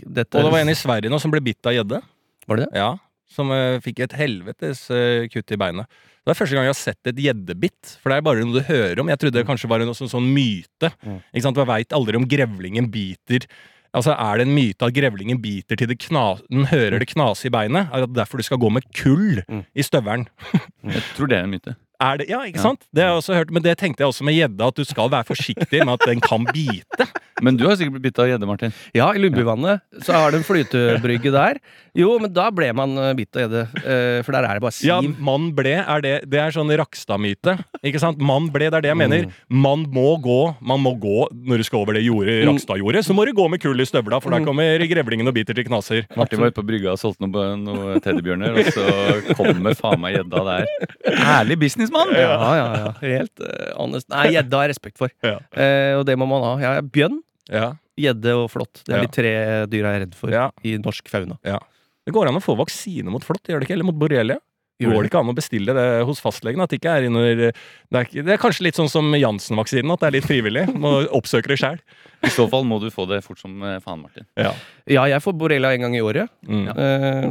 [0.01, 0.33] dette.
[0.33, 2.01] Og det var en i Sverige nå som ble bitt av gjedde.
[2.49, 2.81] Var det det?
[2.81, 2.95] Ja.
[3.31, 6.01] Som uh, fikk et helvetes uh, kutt i beinet.
[6.21, 7.95] Det er første gang jeg har sett et gjeddebitt.
[8.01, 9.09] For det er bare noe du hører om.
[9.09, 10.91] Jeg trodde det kanskje var en sånn, sånn myte.
[11.05, 11.21] Mm.
[11.33, 11.61] Ikke sant?
[11.61, 13.47] Man veit aldri om grevlingen biter
[13.93, 17.47] Altså, Er det en myte at grevlingen biter til det kna den hører det knase
[17.47, 17.89] i beinet?
[17.91, 19.63] Er det derfor du skal gå med kull Mm.
[19.75, 20.27] i støvelen?
[20.83, 21.75] Jeg tror det er en myte.
[22.01, 22.63] Er det, ja, ikke Ja.
[22.65, 22.87] sant?
[22.93, 25.09] Det har jeg også hørt, Men det tenkte jeg også med gjedda, at du skal
[25.13, 27.05] være forsiktig med at den kan bite.
[27.41, 28.73] Men du har sikkert blitt bitt av gjedde, Martin.
[28.93, 31.57] Ja, i Lubbevannet så har du en flytebrygge der.
[31.97, 33.63] Jo, men da ble man eh, bitt av gjedde.
[33.81, 34.85] eh, For der er det bare siv.
[34.91, 37.55] Ja, mann ble er det Det er sånn Rakstad-myte.
[37.83, 38.21] Ikke sant?
[38.21, 39.25] Mann ble, det er det jeg mener.
[39.49, 42.51] Man må gå Man må gå når du skal over det jordet Mm.
[42.53, 43.01] Rakstad-jordet.
[43.09, 45.65] Så må du gå med kull i støvla, for da kommer grevlingen og biter til
[45.65, 46.05] knaser.
[46.15, 50.15] Martin var ute på brygga og solgte noen noe teddybjørner, og så kommer faen meg
[50.19, 50.69] gjedda der.
[51.41, 51.57] Ærlig
[51.91, 52.13] businessmann!
[52.15, 52.93] Ja, ja, ja.
[53.01, 54.07] Helt uh, honest.
[54.09, 55.11] Nei, gjedde har jeg respekt for.
[55.23, 55.37] Ja.
[55.55, 56.53] Uh, og det må man ha.
[56.63, 57.19] Ja, bjønn,
[57.51, 57.73] Ja.
[57.99, 58.83] gjedde og flått.
[58.85, 59.05] Det er Ja.
[59.05, 59.33] de tre
[59.69, 60.49] dyra jeg er redd for Ja.
[60.63, 61.37] i norsk fauna.
[61.45, 61.59] Ja.
[62.05, 63.75] Det går an å få vaksine mot flått, gjør det ikke?
[63.77, 64.39] Eller mot borrelia?
[64.81, 66.63] Går det ikke an å bestille det hos fastlegen?
[66.63, 70.03] At det ikke er under Det er, det er kanskje litt sånn som Jansen-vaksinen, at
[70.03, 70.65] det er litt frivillig.
[70.73, 71.81] Må oppsøke det sjæl.
[72.21, 74.27] I så fall må du få det fort som eh, faen, Martin.
[74.37, 74.51] Ja.
[74.89, 76.29] Ja, jeg får borrelia en gang i året.
[76.45, 76.67] Mm.
[76.69, 77.25] Eh,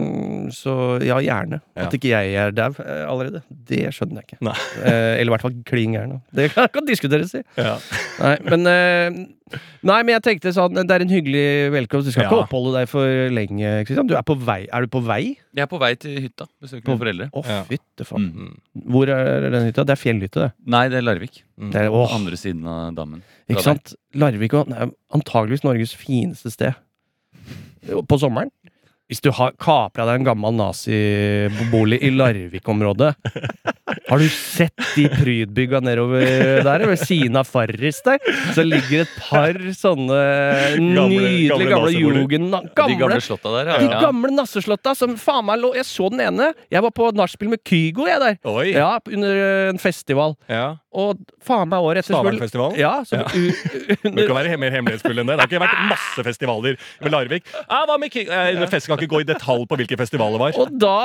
[0.55, 0.74] så
[1.07, 1.61] ja, gjerne.
[1.76, 1.86] Ja.
[1.86, 4.55] At ikke jeg er dau eh, allerede, det skjønner jeg ikke.
[4.82, 6.18] Eh, eller i hvert fall klin gæren.
[6.34, 7.44] Det kan, kan diskuteres, si.
[7.61, 7.76] Ja.
[8.18, 9.20] Nei, men eh,
[9.82, 11.44] Nei, men jeg tenkte sånn Det er en hyggelig
[11.74, 12.07] velkomst.
[12.07, 13.72] Du skal ikke oppholde deg for lenge.
[13.88, 14.07] Kristian.
[14.11, 14.61] Du er på vei.
[14.72, 15.36] Er du på vei?
[15.57, 16.46] Jeg er på vei til hytta.
[16.62, 17.28] Besøker På- mine foreldre.
[17.32, 17.62] Å, Ja.
[17.64, 18.28] fytte faen.
[18.32, 18.61] Mm.
[18.94, 19.84] Hvor er den hytta?
[19.84, 20.53] Det er fjellhytte, det.
[20.66, 21.42] Nei, det er Larvik.
[21.59, 21.72] Mm.
[21.72, 23.22] det er, åh, Andre siden av dammen.
[23.48, 23.94] ikke Fra sant?
[24.14, 26.74] Larvik og- er antageligvis Norges fineste sted.
[28.07, 28.51] På sommeren.
[29.11, 33.16] Hvis du har kapra deg en gammel nazibolig i Larvik-området
[34.11, 36.24] Har du sett de prydbygga nedover
[36.66, 36.82] der?
[36.90, 38.18] Ved siden av Farris der,
[38.56, 40.18] så ligger et par sånne
[40.82, 42.50] nydelige gamle gamle jugend...
[42.50, 46.22] De gamle Gamle, slåtta der, de gamle nasseslotta som faen meg lå Jeg så den
[46.26, 46.50] ene.
[46.72, 48.38] Jeg var på nachspiel med Kygo, jeg der.
[48.50, 48.70] Oi!
[48.74, 50.34] Ja, under en festival.
[50.50, 50.66] Ja.
[50.90, 52.78] Og faen meg året etter Stavernfestivalen?
[52.80, 53.24] Ja, Ja.
[53.30, 55.36] Det kan være mer hemmelighetsfull enn det.
[55.38, 57.46] Det har ikke vært masse festivaler med Larvik.
[57.62, 58.26] Ja, hva med King?
[58.30, 60.58] Eh, Fest skal ikke gå i detalj på hvilke festivaler det var.
[60.64, 60.96] Og da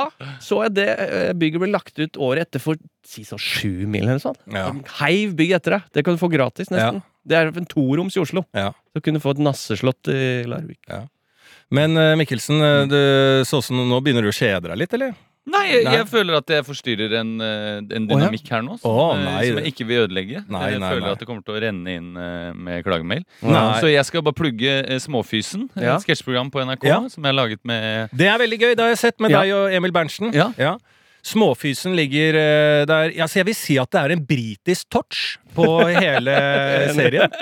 [0.42, 4.04] så jeg det eh, bygget ble lagt ut året etter for si sånn sju mil
[4.04, 4.40] eller noe sånt.
[4.52, 4.68] Ja.
[5.00, 5.90] Heiv bygget etter deg.
[5.94, 7.02] Det kan du få gratis, nesten.
[7.26, 8.44] Det er en toroms i Oslo.
[8.54, 8.72] Ja.
[8.94, 10.82] Så kunne du få et nasseslott i Larvik.
[11.74, 15.16] Men eh, Mikkelsen, du, det så som nå begynner du å kjede deg litt, eller?
[15.46, 15.92] Nei, jeg, Nei.
[15.94, 18.00] jeg føler at jeg forstyrrer en, eh, en ja.
[18.10, 19.44] dynamikk her nå som, eh, nei.
[19.46, 20.40] som jeg ikke vil ødelegge.
[20.50, 21.12] Nei, jeg nei, føler nei.
[21.14, 23.22] at det kommer til å renne inn eh, med klagemail.
[23.46, 23.62] Nei.
[23.78, 25.94] Så jeg skal bare plugge eh, Småfysen, Ja.
[25.94, 26.98] et sketsjprogram på NRK Ja.
[27.12, 28.74] som jeg har laget med Det er veldig gøy.
[28.74, 29.44] Det har jeg sett med Ja.
[29.44, 30.34] deg og Emil Berntsen.
[30.34, 30.50] Ja.
[31.26, 35.64] Småfysen ligger eh, der ja, Jeg vil si at det er en britisk touch på
[36.04, 36.34] hele
[36.92, 37.32] serien.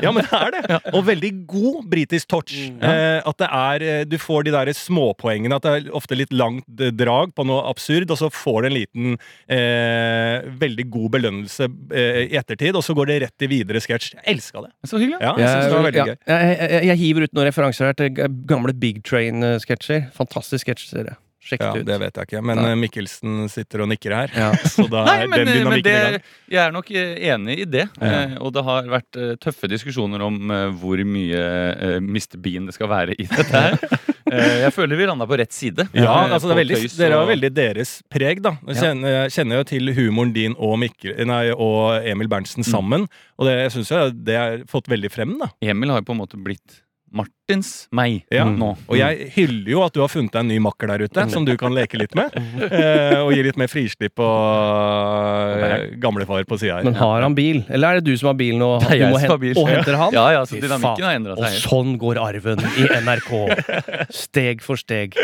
[0.00, 0.78] Ja, men det er det.
[0.96, 2.54] Og veldig god britisk touch.
[2.56, 5.58] Eh, at det er eh, Du får de der småpoengene.
[5.58, 6.64] At det er ofte litt langt
[6.98, 9.20] drag på noe absurd, og så får du en liten
[9.52, 14.14] eh, veldig god belønnelse eh, i ettertid, og så går det rett i videre sketsj.
[14.16, 14.72] Jeg elska det.
[14.88, 15.20] Så hyggelig.
[15.22, 16.18] Ja, jeg synes det var ja, gøy.
[16.32, 20.08] jeg, jeg, jeg hiver ut noen referanser her til gamle Big Train-sketsjer.
[20.16, 21.18] Fantastisk sketsjserie.
[21.38, 21.86] Sjekk Ja, det ut.
[21.86, 22.40] det vet jeg ikke.
[22.44, 22.70] Men Nei.
[22.72, 24.32] eh, Mikkelsen sitter og nikker her.
[24.34, 24.48] Ja.
[24.74, 25.96] Så da Nei, er men, den men det,
[26.50, 27.86] jeg er nok eh, enig i det.
[28.00, 28.10] Ja.
[28.10, 30.38] Eh, og det har vært tøffe diskusjoner om
[30.80, 31.42] hvor mye
[31.78, 32.38] uh, Mr.
[32.42, 33.78] Bean det skal være i dette her.
[34.28, 35.86] Jeg føler vi landa på rett side.
[35.96, 38.50] Ja, altså det veldig, tøys Dere har veldig deres preg, da.
[38.68, 43.06] Jeg kjenner, jeg kjenner jo til humoren din og, Mikkel, nei, og Emil Berntsen sammen.
[43.40, 45.48] Og det, jeg syns jo det har fått veldig frem, da.
[45.64, 46.82] Emil har jo på en måte blitt
[47.12, 48.44] Martins meg Ja.
[48.44, 48.74] nå.
[48.88, 51.44] Og jeg hyller jo at du har funnet deg en ny makker der ute, som
[51.48, 52.34] du kan leke litt med.
[52.68, 56.84] Eh, og gi litt mer frislipp på eh, gamlefar på sida her.
[56.88, 57.62] Men har han bil?
[57.68, 59.56] Eller er det du som har bilen og, er du må hen- bil.
[59.56, 60.12] og henter han?
[60.16, 63.32] Ja, ja, så dynamikken har seg Og sånn går arven i NRK.
[64.14, 65.16] Steg for steg.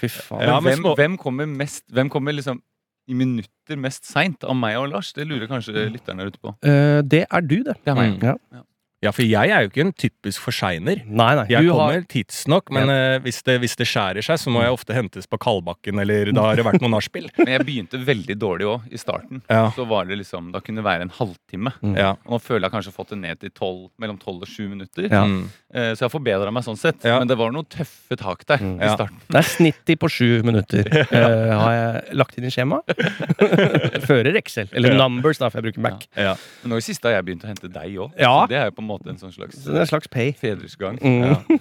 [0.00, 0.46] Fy faen.
[0.46, 2.60] Ja, men hvem, hvem kommer mest Hvem kommer liksom
[3.06, 5.12] i minutter mest seint av meg og Lars?
[5.14, 6.54] Det lurer kanskje lytterne der ute på.
[6.66, 7.76] Uh, det er du, det.
[7.84, 8.16] Det er meg.
[8.22, 8.64] Ja.
[9.06, 11.00] Ja, for jeg er jo ikke en typisk forseiner.
[11.06, 11.44] Nei, nei.
[11.52, 14.64] Jeg du har kommer tidsnok, men eh, hvis, det, hvis det skjærer seg, så må
[14.64, 17.28] jeg ofte hentes på Kalbakken, eller da har det vært noe nachspiel.
[17.38, 19.40] Men jeg begynte veldig dårlig òg, i starten.
[19.52, 19.68] Ja.
[19.76, 21.72] Så var det liksom Da kunne det være en halvtime.
[21.96, 22.10] Ja.
[22.26, 25.06] Og nå føler jeg kanskje fått det ned til 12, mellom 12 og 7 minutter.
[25.12, 25.22] Ja.
[25.28, 25.44] Mm.
[25.72, 27.04] Eh, Så jeg har forbedra meg sånn sett.
[27.06, 27.18] Ja.
[27.20, 28.78] Men det var noen tøffe tak der Mm.
[28.82, 29.20] i starten.
[29.30, 30.88] Det er snittig på sju minutter.
[30.88, 32.80] uh, har jeg lagt inn i skjema?
[34.08, 34.68] Fører Excel.
[34.72, 36.06] Eller Numbers, da, for jeg bruker Mac.
[36.16, 36.32] Ja.
[36.62, 38.16] Men nå i siste har jeg begynt å hente deg òg.
[38.20, 38.32] Ja.
[38.48, 40.32] Det er jo på en måte en sånn slags en slags pay.
[40.40, 40.96] fedresgang.
[41.02, 41.26] Mm.
[41.26, 41.60] Ja.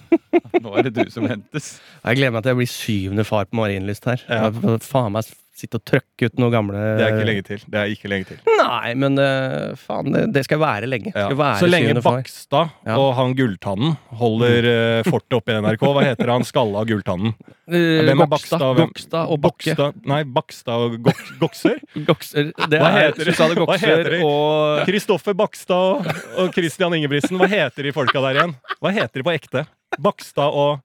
[0.63, 1.75] Nå er det du som hentes.
[2.05, 4.23] Jeg gleder meg til jeg blir syvende far på Marienlyst her.
[4.29, 4.47] Ja.
[4.83, 7.61] Faen meg sitte og trøkke ut noe gamle Det er ikke lenge til.
[7.71, 8.39] Det er ikke lenge til.
[8.59, 11.13] Nei, men uh, faen, det, det skal være lenge.
[11.15, 11.29] Ja.
[11.29, 11.93] Skal være Så lenge.
[12.03, 12.97] Bakstad Ja.
[12.99, 17.31] og han Gulltannen holder uh, fortet oppe i NRK Hva heter han skalla Gulltannen?
[17.65, 18.65] Eh, Hvem er Bakstad?
[18.81, 19.71] Gokstad og Bakke.
[19.73, 21.79] Bakstad, nei, Bakstad og Gok Goksør?
[22.09, 23.35] Gokser, det Hva er heter de?
[23.35, 24.19] Gokser Hva heter de?
[24.27, 26.11] og Kristoffer Bakstad og,
[26.43, 27.39] og Christian Ingebrigtsen.
[27.39, 28.53] Hva heter de folka der igjen?
[28.83, 29.65] Hva heter de på ekte?
[30.01, 30.81] Bakstad og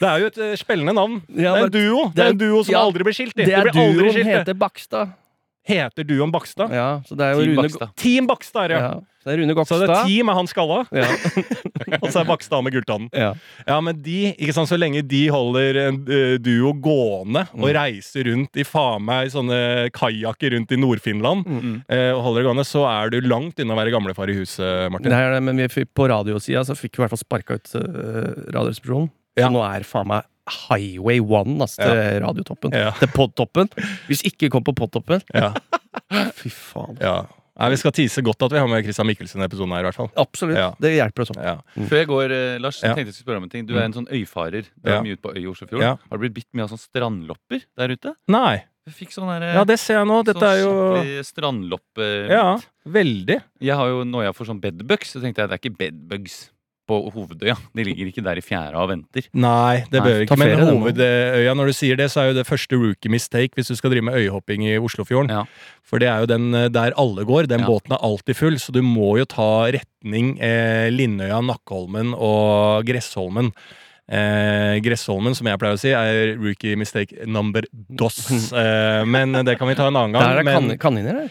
[0.00, 1.20] Det er jo et eh, spillende navn.
[1.34, 3.34] Ja, det er en duo Det er en duo som ja, aldri blir skilt.
[3.36, 5.12] Det, Det De er blir aldri duoen skilt, heter Bakstad.
[5.64, 6.72] Heter duoen Bakstad?
[6.76, 7.92] Ja, så det er jo Team Rune Bakstad.
[7.96, 8.78] Team Bakstad, Ja.
[8.84, 8.94] ja.
[9.24, 11.06] Så det er Rune Så det er team er han skalla, Ja.
[12.02, 13.08] og så er Bakstad med Gulltannen.
[13.16, 13.30] ja.
[13.66, 18.28] Ja, men de, ikke sant, så lenge de holder en eh, duo gående og reiser
[18.28, 21.82] rundt i faen meg sånne kajakker rundt i Nord-Finland, Mm.
[21.88, 24.90] eh, og holder det gående, så er du langt unna å være gamlefar i huset,
[24.92, 25.08] Martin.
[25.08, 27.72] Det er men vi fikk, på radiosida så fikk vi i hvert fall sparka ut
[27.80, 29.08] uh, Radioresepsjonen.
[29.36, 29.48] Ja.
[29.50, 30.24] Nå er faen meg
[30.68, 32.74] highway one altså, til radiotoppen.
[32.76, 32.90] Ja.
[32.98, 33.70] Til podtoppen.
[34.10, 35.54] Hvis ikke kom på podtoppen Ja,
[36.38, 36.98] Fy faen.
[37.00, 37.22] ja.
[37.54, 39.86] Nei, Vi skal tease godt at vi har med Christian Mikkelsen i episoden her, i
[39.86, 40.08] hvert fall.
[40.18, 40.56] Absolutt.
[40.58, 40.72] Ja.
[40.82, 41.38] Det hjelper oss opp.
[41.38, 41.52] Ja.
[41.86, 42.94] Før jeg går, eh, Lars, Ja.
[42.96, 43.64] tenkte jeg skulle spørre om en ting.
[43.68, 44.66] Du er en sånn øyfarer.
[44.74, 45.02] Du er Ja.
[45.02, 45.80] mye ute på øy i Oslofjorden.
[45.86, 45.92] Ja.
[46.10, 48.14] Har du blitt bitt mye av sånn strandlopper der ute?
[48.26, 48.64] Nei.
[48.90, 50.24] Jeg fikk sånn der, Ja, det ser jeg nå.
[50.26, 52.28] Dette er jo strandloppe...
[52.28, 53.38] Ja, veldig.
[53.62, 56.50] Jeg har jo noia for sånn bedbugs, så tenkte jeg det er ikke bedbugs
[56.88, 57.54] på Hovedøya.
[57.76, 59.28] De ligger ikke der i fjæra og venter.
[59.32, 60.38] Nei, det bør Nei, ikke.
[60.40, 63.76] Men hovedøya, når du sier det, så er jo det første rookie mistake hvis du
[63.78, 65.32] skal drive med øyhopping i Oslofjorden.
[65.32, 65.44] Ja.
[65.84, 67.48] For det er jo den eh, der alle går.
[67.48, 67.70] Den Ja.
[67.70, 73.52] båten er alltid full, så du må jo ta retning eh, Lindøya, Nakkeholmen og Gressholmen.
[74.04, 78.20] Eh, Gressholmen, som jeg pleier å si, er rookie mistake number dos.
[78.54, 80.22] Eh, men det kan vi ta en annen gang.
[80.28, 81.30] Der er men, kan kaniner her.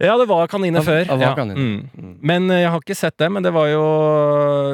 [0.00, 1.02] Ja, det var kaniner Ja, før.
[1.04, 1.34] det var ja.
[1.34, 1.56] kaniner.
[1.94, 2.14] Mm.
[2.22, 3.28] Men eh, jeg har ikke sett det.
[3.32, 3.84] Men det var jo,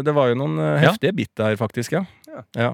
[0.06, 0.90] det var jo noen eh, Ja.
[0.90, 1.92] heftige bit der, faktisk.
[1.92, 2.04] Ja.
[2.30, 2.42] Ja.
[2.56, 2.70] ja.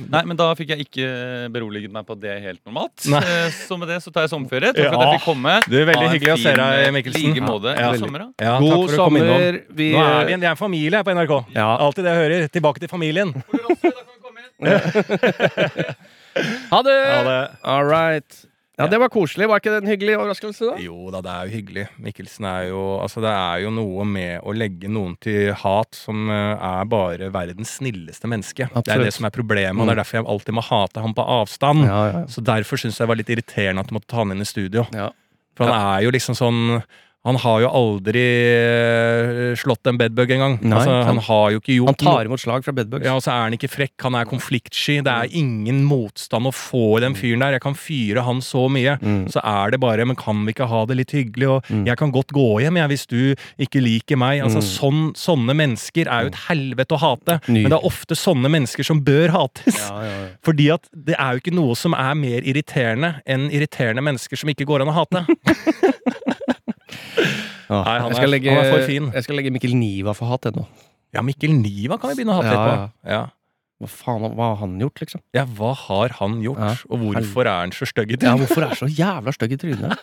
[0.00, 1.06] Nei, men da fikk jeg ikke
[1.52, 3.02] beroliget meg på at det er helt normalt.
[3.10, 3.18] Nei.
[3.20, 4.70] Eh, Så med det så tar jeg sommerferie.
[4.72, 5.00] Takk for Ja.
[5.00, 5.56] at jeg fikk komme.
[5.66, 7.34] Du, veldig Ha en hyggelig å se deg, Mikkelsen.
[7.34, 7.74] like måte.
[7.76, 7.90] Ja.
[7.98, 8.24] Sommer.
[8.40, 9.60] Ja, God sommer.
[9.74, 11.34] Vi, Nå er vi en, vi er en familie her på NRK.
[11.58, 11.68] Ja.
[11.76, 12.48] Alltid det jeg hører.
[12.54, 13.34] Tilbake til familien.
[16.70, 16.96] Ha det!
[17.10, 17.50] Ha det.
[17.66, 18.44] All right.
[18.80, 19.46] Ja, det var koselig.
[19.50, 20.70] Var ikke det en hyggelig overraskelse?
[20.70, 20.76] da?
[20.80, 21.84] Jo da, det er jo hyggelig.
[22.00, 26.30] Mikkelsen er jo Altså, det er jo noe med å legge noen til hat som
[26.32, 28.70] eh, er bare verdens snilleste menneske.
[28.80, 31.14] Det er det som er problemet, og det er derfor jeg alltid må hate ham
[31.16, 31.84] på avstand.
[31.86, 34.32] Ja, ja, Så derfor syns jeg det var litt irriterende at du måtte ta han
[34.34, 34.86] inn i studio.
[34.96, 35.10] ja.
[35.58, 36.60] For han er jo liksom sånn
[37.28, 40.54] Han har jo aldri eh, slått en bedbug engang.
[40.72, 43.04] Altså, han har jo ikke gjort Han tar imot slag fra bedbugs.
[43.04, 44.96] Ja, og så er han ikke frekk, han er konfliktsky.
[45.04, 47.58] Det er ingen motstand å få i den fyren der.
[47.58, 48.94] Jeg kan fyre han så mye.
[49.04, 49.26] Mm.
[49.34, 51.48] Så er det bare Men kan vi ikke ha det litt hyggelig?
[51.50, 51.84] Og Mm.
[51.86, 53.34] jeg kan godt gå hjem, jeg, hvis du
[53.66, 54.40] ikke liker meg.
[54.42, 54.70] Altså, Mm.
[54.80, 57.40] sånn, Sånne mennesker er jo et helvete å hate.
[57.48, 57.62] Ny.
[57.62, 59.76] Men det er ofte sånne mennesker som bør hates.
[59.76, 60.28] Ja, ja, ja.
[60.46, 64.48] Fordi at det er jo ikke noe som er mer irriterende enn irriterende mennesker som
[64.48, 65.26] ikke går an å hate.
[67.70, 67.82] Ja.
[67.84, 69.10] Nei, han jeg, er- legge, han er for fin.
[69.14, 70.64] jeg skal legge Mikkel Niva for hat ennå.
[71.14, 73.10] Ja, Mikkel Niva kan vi begynne å hate Ja, litt på.
[73.10, 73.20] Ja.
[73.80, 75.20] Hva faen hva har han gjort, liksom?
[75.32, 76.58] ja, hva har han gjort?
[76.60, 76.74] Ja.
[76.90, 78.26] Og hvorfor er han så stygg i trynet?
[78.28, 78.34] Ja.
[78.42, 79.94] Hvorfor er han så jævla stygg i trynet?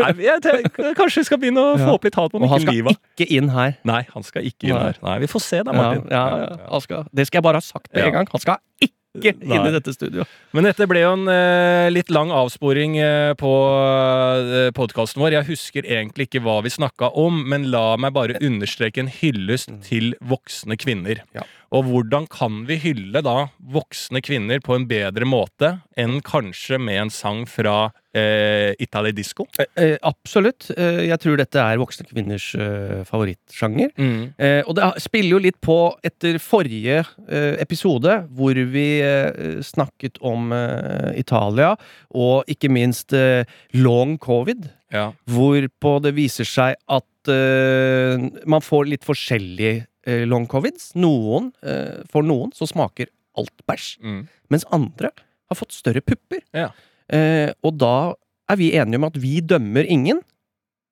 [0.00, 1.84] Nei, jeg tenker, kanskje vi skal begynne å Ja.
[1.84, 2.46] få opp litt hat på Mikkel Niva.
[2.46, 2.94] Og han skal Niva.
[3.18, 3.76] ikke inn her.
[3.84, 4.82] Nei, han skal ikke inn Nei.
[4.86, 4.96] her.
[5.02, 6.08] Nei, Vi får se da, Ja, Martin.
[6.10, 6.56] ja, ja.
[6.70, 8.06] Han skal, det skal jeg bare ha sagt med Ja.
[8.08, 8.26] en gang.
[8.32, 9.60] Han skal ikke inn Nei.
[9.68, 10.30] i dette studioet.
[10.56, 15.38] Men dette ble jo en eh, litt lang avsporing eh, på eh, podkasten vår.
[15.38, 19.72] Jeg husker egentlig ikke hva vi snakka om, men la meg bare understreke en hyllest
[19.86, 21.22] til voksne kvinner.
[21.36, 21.46] Ja.
[21.74, 27.06] Og hvordan kan vi hylle da voksne kvinner på en bedre måte enn kanskje med
[27.06, 29.44] en sang fra eh, Italy Disco?
[29.76, 30.70] Eh, absolutt.
[30.76, 33.92] Eh, jeg tror dette er voksne kvinners eh, favorittsjanger.
[34.40, 40.18] Eh, og det spiller jo litt på etter forrige eh, episode, hvor vi eh, snakket
[40.24, 41.74] om eh, Italia,
[42.16, 43.44] og ikke minst eh,
[43.76, 44.70] long covid.
[44.94, 45.10] Ja.
[45.28, 50.92] Hvorpå det viser seg at eh, man får litt forskjellige eh, long covids.
[50.96, 54.20] Noen, eh, for noen så smaker alt bæsj, Mm.
[54.48, 55.10] mens andre
[55.50, 56.40] har fått større pupper.
[56.56, 56.70] Ja.
[57.12, 58.14] Eh, og da
[58.50, 60.22] er vi enige om at vi dømmer ingen.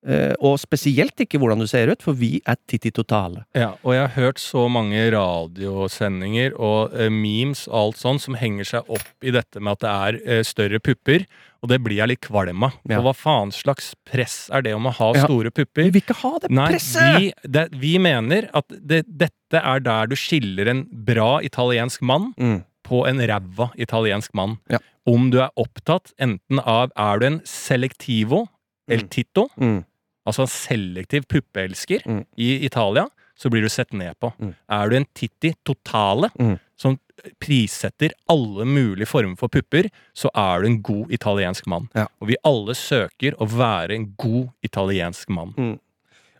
[0.05, 3.41] Eh, og spesielt ikke hvordan du ser ut, for vi er titti totale.
[3.57, 8.37] Ja, og jeg har hørt så mange radiosendinger og eh, memes og alt sånn som
[8.37, 11.25] henger seg opp i dette med at det er eh, større pupper,
[11.65, 12.75] og det blir jeg litt kvalm av.
[12.85, 12.99] Ja.
[12.99, 15.25] For hva faen slags press er det om å ha Ja.
[15.25, 17.17] store Vi vil ikke ha det Nei, presset!
[17.17, 22.33] vi, det, vi mener at det, dette er der du skiller en bra italiensk mann
[22.37, 22.61] Mm.
[22.85, 24.57] På en ræva italiensk mann.
[24.71, 24.77] Ja.
[25.09, 28.45] Om du er opptatt enten av Er du en selectivo
[28.87, 29.09] el Mm.
[29.09, 29.83] tito, Mm.
[30.27, 32.25] altså en selektiv puppeelsker Mm.
[32.37, 33.07] i Italia,
[33.37, 34.31] så blir du sett ned på.
[34.39, 34.53] Mm.
[34.69, 36.59] Er du en titti totale, Mm.
[36.77, 36.99] som
[37.39, 41.89] prissetter alle mulige former for pupper, så er du en god italiensk mann.
[41.95, 42.05] Ja.
[42.21, 45.79] Og vi alle søker å være en god italiensk mann.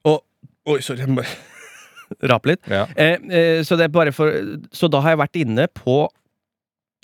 [0.06, 0.22] Og
[0.68, 1.00] Oi, sorry.
[1.00, 1.24] jeg må
[2.30, 2.62] Rape litt.
[2.70, 2.86] Ja.
[2.96, 3.78] Eh, eh, så,
[4.14, 4.32] for,
[4.72, 6.08] så da har jeg vært inne på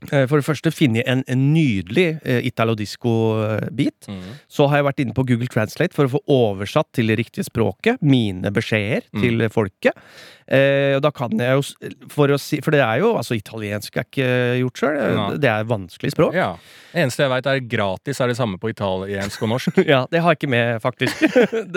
[0.09, 4.07] For det første funnet en, en nydelig eh, Italo disco-bit.
[4.09, 4.21] Mm.
[4.49, 7.45] Så har jeg vært inne på Google Translate for å få oversatt til det riktige
[7.47, 8.01] språket.
[8.01, 9.21] Mine beskjeder Mm.
[9.21, 9.97] til folket.
[10.51, 11.61] Eh, og da kan jeg jo
[12.11, 14.25] For si For det er jo Altså, italiensk er ikke
[14.59, 14.97] gjort sjøl.
[14.99, 15.25] Ja.
[15.39, 16.33] Det er vanskelig språk.
[16.35, 16.55] ja.
[16.91, 19.77] Det eneste jeg veit, er gratis er det samme på italiensk og norsk.
[19.87, 21.21] Ja, det har jeg ikke med, faktisk.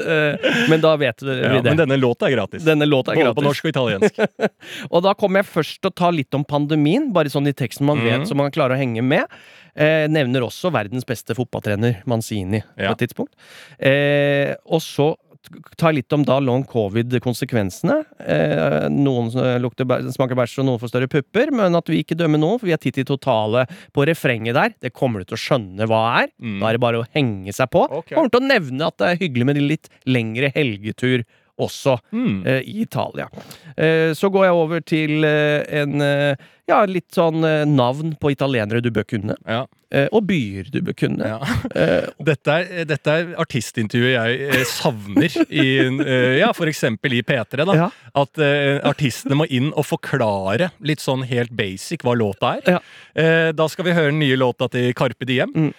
[0.04, 1.64] Eh, men da vet vi Ja, det.
[1.70, 2.64] men denne låta er gratis.
[2.66, 3.38] Denne låta er Både gratis.
[3.38, 4.18] på norsk og italiensk.
[4.94, 7.86] Og da kommer jeg først til å ta litt om pandemien, bare sånn i teksten
[7.86, 8.04] man mm.
[8.08, 9.26] vet, så man klarer å henge med.
[9.74, 13.34] Eh, nevner også verdens beste fotballtrener, Manzini, på et tidspunkt.
[13.82, 15.14] Eh, og så
[15.76, 17.98] ta litt om da long covid-konsekvensene.
[18.24, 19.28] Eh, noen
[19.60, 21.52] lukter smaker bæsj, og noen får større pupper.
[21.54, 24.74] Men at vi ikke dømmer noen, for vi har titt i totale på refrenget der.
[24.80, 26.32] Det kommer du til å skjønne hva er.
[26.40, 26.58] Mm.
[26.62, 27.84] Da er det bare å henge seg på.
[28.00, 28.16] Okay.
[28.16, 31.26] Kommer til å nevne at det er hyggelig med de litt lengre helgetur
[31.60, 32.46] også Mm.
[32.46, 33.28] eh, i Italia.
[33.76, 36.36] Eh, så går jeg over til eh, en eh,
[36.66, 39.36] ja, litt sånn eh, navn på italienere du bør kunne.
[39.46, 39.66] Ja.
[39.94, 41.22] Eh, og byer du bør kunne.
[41.22, 41.38] Ja.
[42.24, 45.66] Dette er, dette er artistintervjuet jeg savner i
[46.40, 47.64] ja, eksempel i P3.
[47.68, 47.88] da Ja.
[48.14, 48.38] At
[48.86, 53.52] artistene må inn og forklare litt sånn helt basic hva låta er.
[53.52, 55.52] Da skal vi høre den nye låta til Carpe Diem.
[55.54, 55.72] Mm.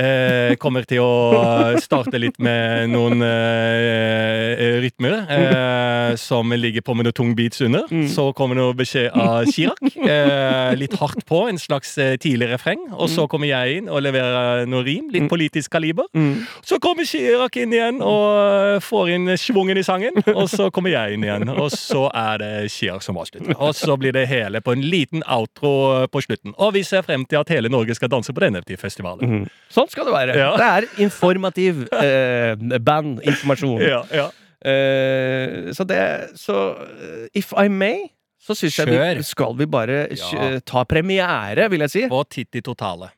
[0.00, 6.94] Eh, kommer til å starte litt med noen eh, eh, rytmer eh, som ligger på
[6.96, 7.84] med noe tung beats under.
[7.90, 8.06] Mm.
[8.12, 9.92] Så kommer noe beskjed av Chirag.
[10.00, 12.80] Eh, litt hardt på, en slags eh, tidlig refreng.
[12.96, 15.08] Og så kommer jeg inn og leverer noe rim.
[15.12, 15.28] Litt Mm.
[15.28, 16.06] politisk kaliber.
[16.16, 16.46] mm.
[16.64, 20.16] Så kommer Chirag inn igjen og får inn schwungen i sangen.
[20.32, 23.52] Og så kommer jeg inn igjen, og så er det Chirag som avslutter.
[23.60, 26.54] Og så blir det hele på en liten outro på slutten.
[26.56, 29.28] Og vi ser frem til at hele Norge skal danse på denne festivalen.
[29.42, 29.44] Mm.
[29.70, 30.36] Sånn skal det være.
[30.38, 30.50] Ja.
[30.60, 32.54] Det er informativ eh,
[32.86, 33.80] bandinformasjon.
[33.84, 34.28] Ja, ja.
[34.60, 36.00] Eh, så det
[36.38, 38.06] Så eh, if I may,
[38.40, 40.58] så syns jeg vi skal vi bare Ja.
[40.64, 42.06] ta premiere, vil jeg si.
[42.10, 43.10] Og titt i totale.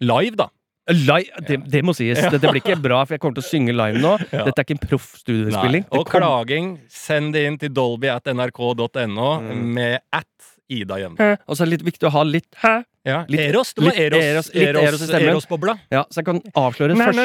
[0.00, 0.48] Live, da.
[0.88, 2.16] Live, det, det må sies.
[2.16, 4.14] Dette blir ikke bra, for jeg kommer til å synge live nå.
[4.30, 5.84] Dette er ikke en proff studiespilling.
[5.92, 9.66] Og klaging, send det inn til dolby at nrk.no Mm.
[9.74, 10.37] med at
[10.68, 10.96] Ida.
[11.18, 11.36] Hæ?
[11.48, 12.82] Og så er det litt viktig å ha litt hæ.
[13.08, 13.22] Ja.
[13.30, 13.70] Litt- Eros.
[13.72, 15.28] Du må litt Eros, Eros- litt Eros, Eros i stemmen.
[15.30, 15.74] Eros-bobla.
[15.90, 17.16] Ja, så jeg kan avsløre først.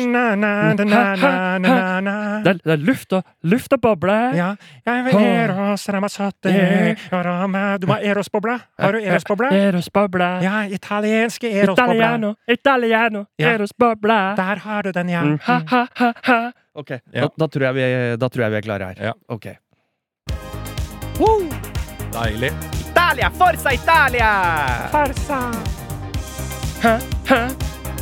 [2.43, 4.15] Det det er luft og, luft og boble.
[4.37, 4.55] Ja,
[4.87, 8.59] jeg vil Eros Ramazzotti Du må ha Eros-bobla.
[8.79, 9.51] Har du Eros-bobla?
[9.51, 10.29] Eros boble.
[10.43, 11.93] Ja, italienske Eros-bobla.
[11.93, 13.49] Italiano, italiano, Ja.
[13.53, 14.35] Eros boble.
[14.37, 15.21] Der har du den, ja.
[15.21, 16.51] Mm, ha, ha, ha, ha.
[16.75, 19.03] Ok, da, da, tror vi, da tror jeg vi er klare her.
[19.03, 19.13] Ja.
[19.29, 19.47] Ok.
[22.13, 22.51] Deilig.
[22.89, 24.29] Italia, forza Italia!
[24.91, 25.39] Forza.
[26.83, 26.97] Hæ,
[27.29, 27.39] hæ,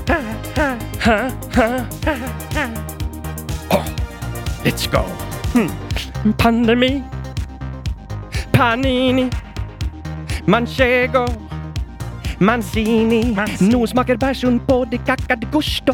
[0.10, 1.16] hæ,
[2.56, 2.66] hæ.
[3.70, 3.86] Oh,
[4.66, 5.04] let's go.
[5.54, 5.70] Hmm.
[6.38, 7.04] Pandemi.
[8.54, 9.30] Panini.
[10.48, 11.26] Manchego.
[12.40, 13.34] Manzini.
[13.36, 13.72] Manzini.
[13.72, 15.94] Noen smaker bæsjon på de cacca de gusto.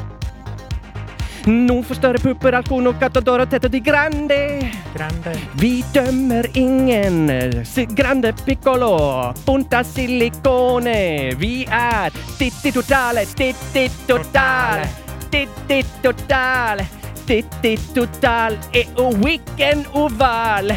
[1.48, 4.70] Noen får større pupper, alcono, catodoro, tetto di grande.
[4.94, 5.32] Grande.
[5.56, 7.64] Vi dømmer ingen.
[7.64, 11.34] Si- Grande piccolo, punta silicone.
[11.38, 14.90] Vi er titti totale, titti totale.
[15.30, 16.88] Titti totale,
[17.26, 18.58] titti totale.
[18.72, 20.76] E weekend oval.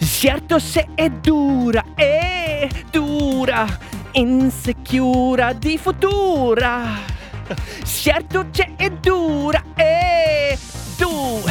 [0.00, 3.66] Certo se è dura, è dura,
[4.12, 6.98] insecura di futura.
[7.84, 10.56] Certo se è dura, è
[10.96, 11.42] du.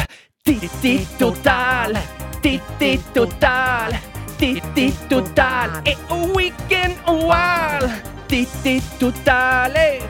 [0.42, 2.00] Titti totale,
[2.40, 4.00] titti totale,
[4.36, 8.14] titti totale, è un weekend uguale.
[8.26, 10.08] Titti totale,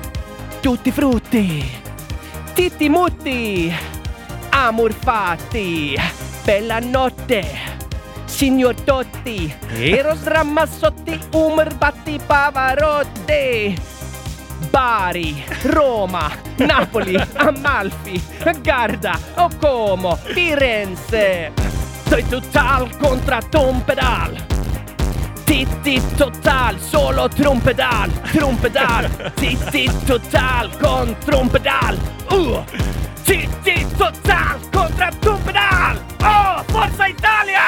[0.60, 1.62] tutti frutti,
[2.54, 3.70] titti mutti,
[4.50, 5.94] amor fatti,
[6.46, 7.44] bella notte.
[8.24, 13.76] Signor Totti, Eros Ramazzotti, Umar Batti Pavarotti,
[14.70, 18.22] Bari, Roma, Napoli, Amalfi,
[18.62, 19.18] Garda,
[19.58, 21.52] Como, Firenze.
[22.08, 24.36] Soy total contra Tom Pedal.
[25.44, 29.32] Titti total, solo trompedal, trompedal.
[29.34, 31.98] Titti total con trompedal.
[32.30, 32.62] Uh.
[33.24, 35.45] Titti total contra trompedal.
[36.26, 37.64] Oh, forza Italia!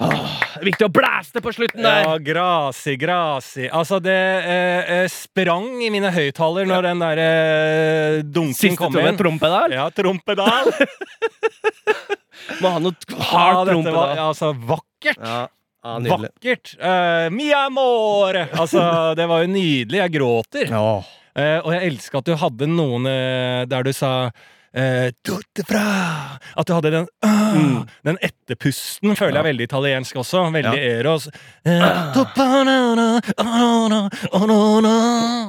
[0.00, 2.06] Åh, det er viktig å blæste på slutten der.
[2.06, 3.68] Ja, grasi, grasi.
[3.68, 9.12] Altså, det eh, eh, sprang i mine høyttaler når den der eh, dunken kom inn.
[9.12, 9.76] Siste trompedal.
[9.76, 10.72] Ja, trompedal.
[12.64, 13.70] Må ha noe hardt ja, trompedal.
[13.70, 14.26] trompedal.
[14.26, 15.22] altså vakkert.
[15.22, 15.96] Ja, ja.
[16.10, 16.74] Vakkert.
[16.76, 18.48] Uh, mi amore!
[18.52, 18.82] Altså,
[19.18, 20.02] det var jo nydelig.
[20.02, 20.72] Jeg gråter.
[20.72, 21.00] Ja.
[21.38, 24.30] Eh, og jeg elsker at du hadde noen eh, der du sa
[24.74, 25.10] eh,
[25.66, 25.84] fra
[26.56, 27.86] At du hadde den ah, Mm.
[28.06, 30.44] Den etterpusten føler jeg er veldig italiensk også.
[30.54, 31.00] Veldig Ja.
[31.00, 31.26] eros.
[31.66, 32.12] Eh.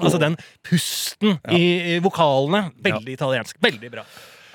[0.01, 1.53] Altså den pusten Ja.
[1.55, 2.71] i, i vokalene.
[2.83, 3.57] Veldig italiensk.
[3.61, 4.03] Veldig bra.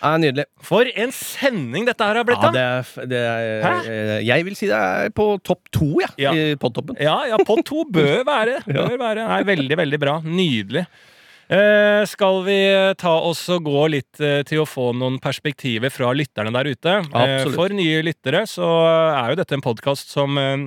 [0.03, 0.45] ja, nydelig.
[0.63, 3.75] For en sending dette her har blitt, Ja, det er, det er Hæ?
[3.89, 6.33] eh, Jeg vil si det er på topp to, ja, Ja.
[6.33, 6.97] i podtoppen.
[7.01, 8.61] Ja, ja, på to bør være.
[8.67, 8.87] Ja.
[8.89, 9.27] Bør være.
[9.29, 10.21] Nei, veldig, veldig bra.
[10.23, 10.87] Nydelig.
[11.47, 12.59] Eh, skal vi
[12.99, 16.97] ta oss og gå litt eh, til å få noen perspektiver fra lytterne der ute?
[17.07, 18.67] Eh, for nye lyttere så
[19.15, 20.67] er jo dette en podkast som eh,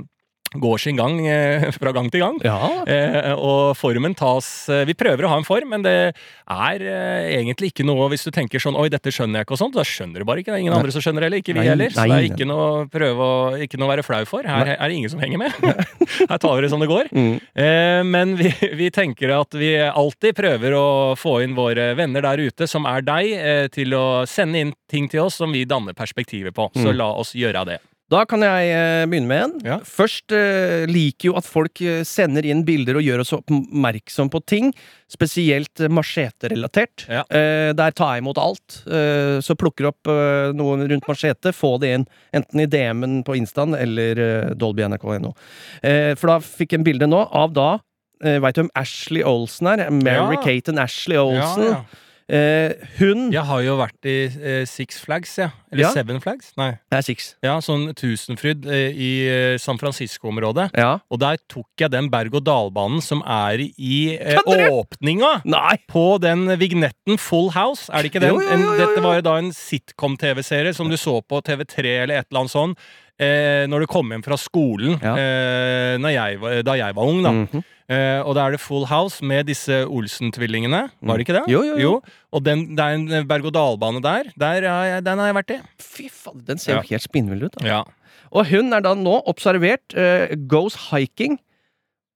[0.58, 2.40] går sin gang eh, fra gang til gang.
[2.42, 2.58] Ja.
[2.90, 5.94] Eh, og formen tas eh, Vi prøver å ha en form, men det
[6.50, 6.84] er
[7.38, 9.84] egentlig ikke noe Hvis du tenker sånn Oi, dette skjønner jeg ikke, og sånt, da
[9.86, 10.50] skjønner du bare ikke.
[10.50, 10.80] Det er ingen Nei.
[10.82, 11.94] andre som skjønner det, eller ikke vi Nei, heller.
[11.94, 14.48] Så nei, det er ikke noe å prøve å Ikke noe å være flau for.
[14.50, 15.54] Her er det ingen som henger med.
[16.32, 17.12] Her tar vi det som det går.
[17.14, 17.36] Mm.
[17.66, 20.86] Eh, men vi, vi tenker at vi alltid prøver å
[21.20, 25.28] få inn våre venner der ute, som er deg, til å sende inn ting til
[25.28, 26.70] oss som vi danner perspektivet på.
[26.74, 26.96] Så Mm.
[26.98, 27.78] la oss gjøre det.
[28.10, 29.52] Da kan jeg eh, begynne med en.
[29.68, 29.76] Ja.
[29.86, 34.42] Først eh, liker jo at folk eh, sender inn bilder og gjør oss oppmerksom på
[34.50, 34.72] ting.
[35.14, 37.06] Spesielt eh, macheterelatert.
[37.06, 37.22] Ja.
[37.30, 38.80] Eh, der tar jeg imot alt.
[38.90, 42.08] Eh, så plukker opp eh, noen rundt machete, få det inn.
[42.34, 45.36] Enten i DM-en på Instaen eller eh, dolby.nrk.no.
[45.86, 47.70] Eh, for da fikk jeg en bilde nå av da
[48.26, 49.86] eh, Veit du hvem Ashley Olsen er?
[49.94, 50.46] Mary Ja.
[50.50, 51.68] Kate and Ashley Olsen.
[51.70, 52.06] Ja, ja.
[52.30, 55.48] Eh, hun Jeg har jo vært i eh, Six Flags, ja.
[55.72, 55.90] Eller Ja.
[55.96, 56.52] Seven Flags?
[56.58, 56.72] Nei.
[56.92, 57.36] Det er Six.
[57.42, 60.70] Ja, sånn Tusenfryd eh, i eh, San Francisco-området.
[60.78, 61.00] Ja.
[61.10, 65.76] Og der tok jeg den berg-og-dal-banen som er i eh, åpninga Nei!
[65.90, 67.90] på den vignetten Full House.
[67.92, 68.36] Er det ikke den?
[68.38, 72.22] Jo, jo, jo, dette var jo da en sitcom-TV-serie som du så på TV3 eller
[72.22, 72.78] et eller annet sånn.
[73.20, 77.24] Eh, når du kom hjem fra skolen eh, jeg da jeg var ung.
[77.26, 77.64] da Mhm.
[77.90, 80.90] Eh, Og da er det Full House med disse Olsen-tvillingene.
[81.02, 81.44] Var det ikke det?
[81.52, 81.94] Jo, Jo, jo, jo.
[82.32, 84.32] Og den, det er en berg-og-dal-bane der.
[84.38, 85.60] der har jeg, den har jeg vært i.
[85.82, 86.88] Fy faen, den ser jo Ja.
[86.92, 87.56] helt spinnvill ut.
[87.60, 87.66] Da.
[87.68, 87.84] Ja.
[88.32, 91.40] Og hun er da nå observert uh, goes hiking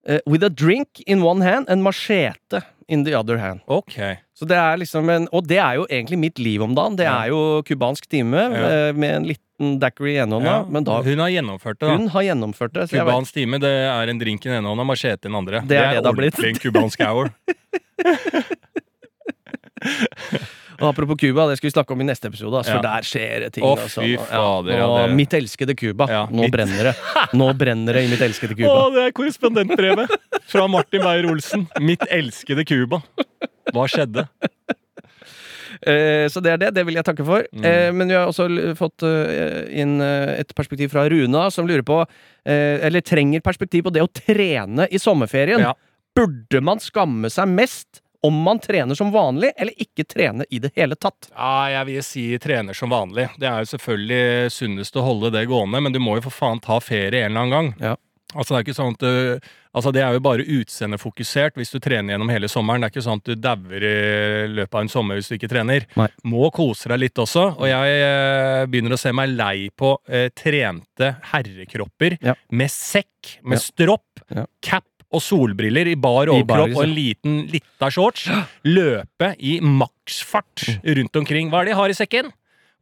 [0.07, 3.61] eh, with a drink in one hand and machete in the other hand.
[3.67, 4.17] Ok.
[4.35, 6.95] Så det er liksom en, Og det er jo egentlig mitt liv om dagen.
[6.97, 7.23] Det Ja.
[7.23, 8.87] er jo cubansk time Ja.
[8.89, 10.65] eh, med en liten daiquiri i ene hånda.
[10.73, 11.95] Ja, da hun har gjennomført det, da.
[11.97, 12.89] hun har gjennomført det.
[12.89, 15.29] Så jeg vet, Cubans time det er en drink i den ene hånda, machete i
[15.29, 15.61] den andre.
[15.65, 16.33] Det er det det har blitt.
[16.35, 17.29] ordentlig en cubansk hour.
[20.79, 22.61] og apropos Cuba, det skal vi snakke om i neste episode.
[22.61, 22.75] Altså.
[22.77, 23.65] For der skjer det ting.
[23.67, 24.05] Å, altså.
[24.29, 26.07] fader, ja, og mitt elskede Cuba.
[26.29, 26.95] Nå mitt- brenner det.
[27.39, 28.73] Nå brenner det i mitt elskede Cuba.
[28.73, 30.15] Å, det er korrespondentbrevet
[30.51, 31.67] fra Martin Beyer-Olsen.
[31.83, 33.03] Mitt elskede Cuba.
[33.73, 34.27] Hva skjedde?
[35.81, 36.71] Eh, så det er det.
[36.77, 37.45] Det vil jeg takke for.
[37.51, 37.65] Mm.
[37.67, 38.47] Eh, men vi har også
[38.79, 42.03] fått eh, inn et perspektiv fra Runa, som lurer på
[42.43, 45.63] Eller trenger perspektiv på det å trene i sommerferien.
[45.63, 45.73] Ja.
[46.13, 50.71] Burde man skamme seg mest om man trener som vanlig, eller ikke trener i det
[50.77, 51.27] hele tatt?
[51.35, 53.27] Ja, jeg vil si trener som vanlig.
[53.37, 56.61] Det er jo selvfølgelig sunnest å holde det gående, men du må jo for faen
[56.63, 57.73] ta ferie en eller annen gang.
[57.91, 57.95] Ja.
[58.33, 61.77] Altså, det er ikke sånn at du, altså, det er jo bare utseendefokusert hvis du
[61.83, 62.81] trener gjennom hele sommeren.
[62.81, 65.51] Det er ikke sånn at du dauer i løpet av en sommer hvis du ikke
[65.51, 65.85] trener.
[65.99, 66.07] Nei.
[66.31, 67.43] Må kose deg litt også.
[67.59, 72.33] Og jeg eh, begynner å se meg lei på eh, trente herrekropper Ja.
[72.51, 73.63] med sekk, med Ja.
[73.67, 74.45] stropp, Ja.
[74.65, 74.83] cap
[75.13, 78.25] og solbriller i bar overkropp og en liten lita shorts.
[78.65, 80.95] Løpe i maksfart Mm.
[80.97, 81.49] rundt omkring.
[81.51, 82.31] Hva er det de har i sekken?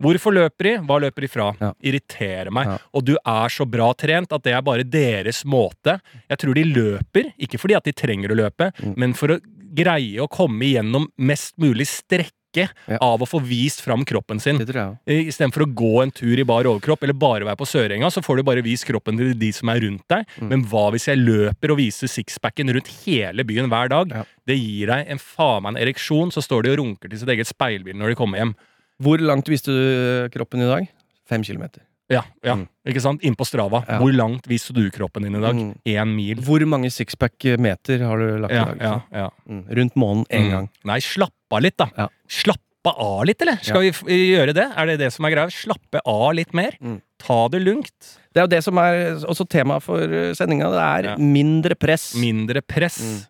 [0.01, 0.71] Hvorfor løper de?
[0.87, 1.51] Hva løper de fra?
[1.61, 1.73] Ja.
[1.83, 2.65] Irriterer meg.
[2.71, 2.77] Ja.
[2.97, 5.99] Og du er så bra trent at det er bare deres måte.
[6.29, 8.95] Jeg tror de løper, ikke fordi at de trenger å løpe, Mm.
[8.97, 9.39] men for å
[9.73, 11.85] greie å komme igjennom mest mulig
[12.51, 12.97] strekke Ja.
[13.01, 14.57] av å få vist fram kroppen sin.
[14.59, 18.37] Istedenfor å gå en tur i bar overkropp eller bare være på Sørenga, så får
[18.37, 20.25] du bare vist kroppen til de som er rundt deg.
[20.39, 20.49] Mm.
[20.49, 24.09] Men hva hvis jeg løper og viser sixpacken rundt hele byen hver dag?
[24.11, 24.23] Ja.
[24.47, 27.29] Det gir deg en faen meg en ereksjon, så står de og runker til sitt
[27.29, 28.55] eget speilbilde når de kommer hjem.
[29.01, 30.87] Hvor langt viste du kroppen i dag?
[31.27, 31.81] Fem kilometer.
[32.11, 32.67] Ja, ja, Mm.
[32.85, 33.23] ikke sant?
[33.23, 33.83] Inn på Strava.
[33.87, 33.97] Ja.
[34.01, 35.55] Hvor langt viste du kroppen din i dag?
[35.55, 36.15] Mm.
[36.15, 36.41] Mil.
[36.43, 38.81] Hvor mange sixpack-meter har du lagt Ja, i dag?
[38.81, 39.29] ja, ja.
[39.49, 39.63] Mm.
[39.77, 40.51] Rundt månen én Mm.
[40.51, 40.69] gang.
[40.85, 41.87] Nei, slapp av litt, da.
[41.97, 42.07] Ja.
[42.27, 43.57] Slappe av litt, eller?
[43.63, 44.67] Skal vi gjøre det?
[44.75, 45.47] Er det det som er greia?
[45.49, 46.71] Slappe av litt mer?
[46.81, 47.01] Mm.
[47.19, 48.17] Ta det lugnt.
[48.33, 50.69] Det er jo det som er også temaet for eh, sendinga.
[50.71, 51.15] Det er Ja.
[51.17, 52.15] mindre press.
[52.15, 52.99] Mindre press.
[53.01, 53.27] Mm.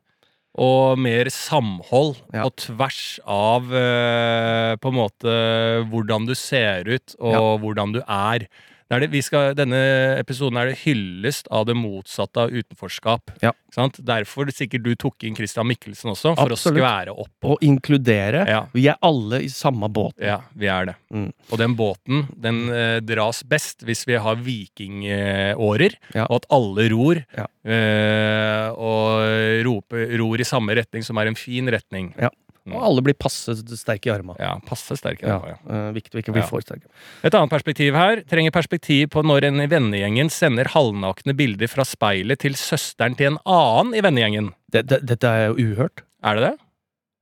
[0.57, 2.43] Og mer samhold Ja.
[2.43, 8.47] på tvers av eh, på en måte hvordan du ser ut og hvordan du er.
[8.91, 9.77] Det er det, vi skal, denne
[10.19, 13.31] episoden er det hyllest av det motsatte av utenforskap.
[13.39, 13.53] Ja.
[13.71, 14.01] Sant?
[14.03, 16.75] Derfor sikkert du tok inn Christian Mikkelsen også, for Absolutt.
[16.75, 17.31] å skvære opp.
[17.53, 18.41] Og inkludere.
[18.51, 18.65] Ja.
[18.75, 20.17] Vi er alle i samme båt.
[20.19, 20.97] Ja, vi er det.
[21.15, 21.29] Mm.
[21.53, 26.25] Og den båten den eh, dras best hvis vi har vikingårer, Ja.
[26.27, 27.23] og at alle ror.
[27.31, 32.11] Eh, og roper, ror i samme retning, som er en fin retning.
[32.19, 32.27] Ja.
[32.69, 34.35] Og alle blir passe sterke i armene.
[34.37, 35.25] Ja, passe sterke.
[35.25, 35.39] Ja.
[35.49, 35.55] Ja.
[35.65, 36.47] eh, viktig å ikke bli Ja.
[36.47, 36.85] for sterke.
[37.25, 38.21] Et annet perspektiv her.
[38.29, 43.33] Trenger perspektiv på når en i vennegjengen sender halvnakne bilder fra speilet til søsteren til
[43.33, 44.53] en annen i vennegjengen.
[44.71, 46.03] Det, det, dette er jo uhørt.
[46.23, 46.57] Er det det?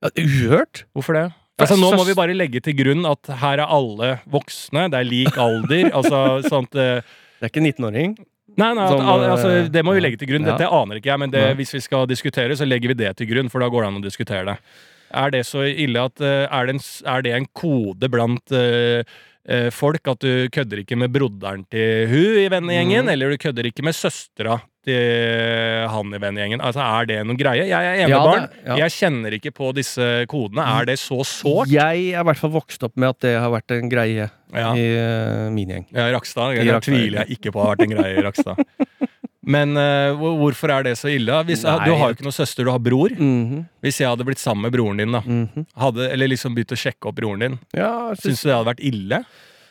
[0.04, 0.84] Ja, Uhørt?
[0.96, 1.32] Hvorfor det?
[1.60, 5.08] Altså, nå må vi bare legge til grunn at her er alle voksne, det er
[5.08, 5.90] lik alder.
[5.98, 7.00] altså sånt uh,
[7.40, 8.16] Det er ikke 19-åring.
[8.60, 10.48] Nei, nei, Som, at, altså, eh, det må vi legge til grunn.
[10.48, 13.30] Dette aner ikke jeg, men det, hvis vi skal diskutere, så legger vi det til
[13.30, 14.56] grunn, for da går det an å diskutere det.
[15.10, 19.03] Er det så ille at eh, Er det en, er det en kode blant eh,
[19.74, 23.14] folk at du kødder ikke med broderen til hun i vennegjengen, mm.
[23.16, 26.62] eller du kødder ikke med søstera til han i vennegjengen?
[26.62, 27.66] Altså, er det noen greie?
[27.66, 28.45] Jeg er enebarn.
[28.62, 28.78] Ja, ja.
[28.84, 30.68] Jeg kjenner ikke på disse kodene.
[30.78, 31.72] Er det så sårt?
[31.74, 34.70] Jeg er i hvert fall vokst opp med at det har vært en greie Ja.
[34.74, 35.89] i uh, min gjeng.
[35.93, 36.53] Ja, Rakstad.
[36.57, 38.62] I Det tviler jeg ikke på har vært en greie i Rakstad.
[39.50, 41.41] Men uh, hvorfor er det så ille?
[41.47, 41.78] Hvis, Nei.
[41.88, 43.14] du har jo ikke noen søster, du har bror.
[43.18, 45.66] Mhm, Hvis jeg hadde blitt sammen med broren din, da mhm.
[45.80, 48.26] hadde, eller liksom begynt å sjekke opp broren din, Ja, syns...
[48.26, 49.24] syns du det hadde vært ille?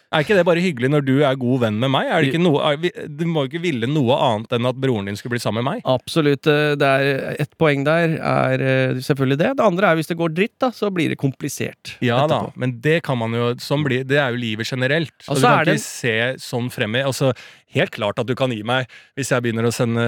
[0.08, 2.08] Er ikke det bare hyggelig når du er god venn med meg?
[2.40, 5.60] Noe, du må jo ikke ville noe annet enn at broren din skulle bli sammen
[5.60, 5.82] med meg.
[5.84, 6.48] absolutt.
[6.48, 9.50] eh, Det er et poeng der er eh, selvfølgelig det.
[9.58, 11.98] Det andre er hvis det går dritt, da, så blir det komplisert.
[12.00, 15.12] Ja da, men det kan man jo sånn blir, Det er jo livet generelt.
[15.20, 15.84] Så Og du kan ikke en...
[15.84, 17.34] se sånn frem i altså,
[17.74, 18.86] Helt klart at du kan gi meg
[19.18, 20.04] Hvis jeg begynner å sende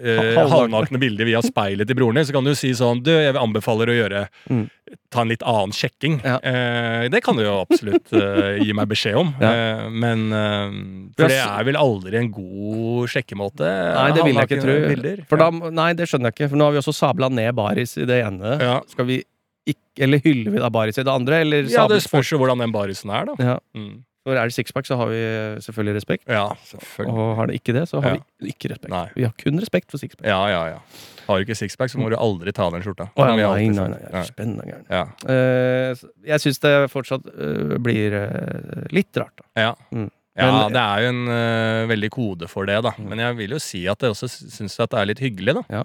[0.00, 0.96] eh, Halvnakne.
[1.02, 3.96] bilder via speilet til broren din, så kan du si sånn Du, jeg anbefaler å
[3.98, 4.64] gjøre Mm.
[5.10, 6.18] Ta en litt annen sjekking.
[6.22, 6.36] Ja.
[6.44, 9.30] Eh, det kan du jo absolutt eh, gi meg beskjed om.
[9.42, 9.50] Ja.
[9.50, 10.76] Eh, men eh,
[11.16, 13.64] For det er vel aldri en god sjekkemåte?
[13.96, 15.14] Nei, det vil jeg ikke tro.
[15.30, 15.48] For da,
[15.80, 16.50] nei, det skjønner jeg ikke.
[16.52, 18.56] For nå har vi også sabla ned baris i det ene.
[18.60, 18.76] Ja.
[18.92, 19.22] Skal vi
[19.64, 21.40] ikke, Eller hyller vi da baris i det andre?
[21.46, 23.38] Eller Ja, det spørs jo hvordan den barisen er, da.
[23.40, 23.56] Ja.
[23.74, 24.02] Mm.
[24.24, 26.22] For er det sixpack, så har vi eh, selvfølgelig respekt.
[26.32, 27.12] Ja, selvfølgelig.
[27.12, 28.20] Og har det ikke det, så har Ja.
[28.40, 28.88] vi ikke respekt.
[28.94, 29.02] Nei.
[29.18, 30.24] Vi har kun respekt for sixpack.
[30.30, 30.78] Ja, ja, ja.
[31.26, 33.10] Har du ikke sixpack, så må du aldri ta den skjorta.
[33.16, 34.86] Å, ja, nei, nei, nei, nei, spennende gæren.
[34.88, 35.04] Ja.
[35.28, 36.02] Eh,
[36.32, 39.44] jeg syns det fortsatt uh, blir uh, litt rart, da.
[39.60, 39.74] Ja.
[39.92, 40.08] Mm.
[40.40, 42.92] ja, Men- det er jo en veldig kode for det, da.
[42.98, 45.64] Men jeg vil jo si at jeg også syns det er litt hyggelig, da.
[45.80, 45.84] Ja.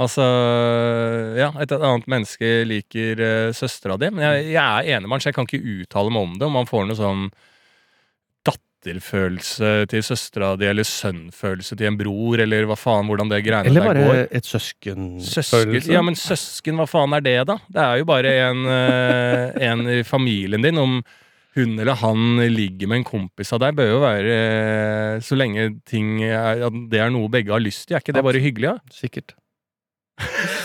[0.00, 0.24] Altså
[1.36, 4.08] Ja, et annet menneske liker uh, søstera di.
[4.12, 6.46] Men jeg, jeg er enemann, så jeg kan ikke uttale meg om det.
[6.48, 7.26] Om man får noe sånn
[8.80, 13.68] datterfølelse til søstera di, eller sønnfølelse til en bror, eller hva faen, hvordan det greiene
[13.68, 15.42] Eller bare et søskenfølelse.
[15.42, 17.58] Søsken, ja, men søsken, hva faen er det, da?
[17.68, 20.78] Det er jo bare en, eh, en i familien din.
[20.78, 21.02] Om
[21.56, 25.80] hun eller han ligger med en kompis av deg, bør jo være eh, Så lenge
[25.84, 27.96] ting er, at det er noe begge har lyst til.
[27.98, 28.70] Er ikke det bare hyggelig?
[28.76, 28.94] da?
[28.94, 29.34] Sikkert.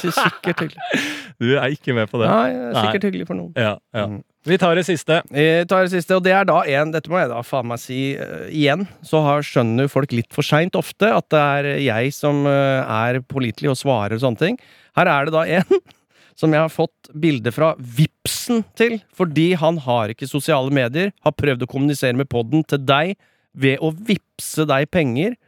[0.02, 0.82] Sikkert hyggelig.
[1.36, 2.30] Du er ikke med på det?
[2.32, 3.52] Nei, sikkert hyggelig for noen.
[3.60, 4.06] Ja, ja.
[4.08, 4.22] Mm.
[4.46, 5.24] Vi tar det siste.
[5.34, 7.82] Vi tar det siste, og det er da en Dette må jeg da faen meg
[7.82, 8.86] si uh, igjen.
[9.02, 13.24] Så har, skjønner folk litt for seint ofte at det er jeg som uh, er
[13.26, 14.60] pålitelig og svarer og sånne ting.
[14.98, 15.82] Her er det da en
[16.40, 21.34] som jeg har fått bilde fra Vipsen til, fordi han har ikke sosiale medier, har
[21.34, 23.16] prøvd å kommunisere med podden til deg
[23.56, 25.40] ved å vippse deg penger,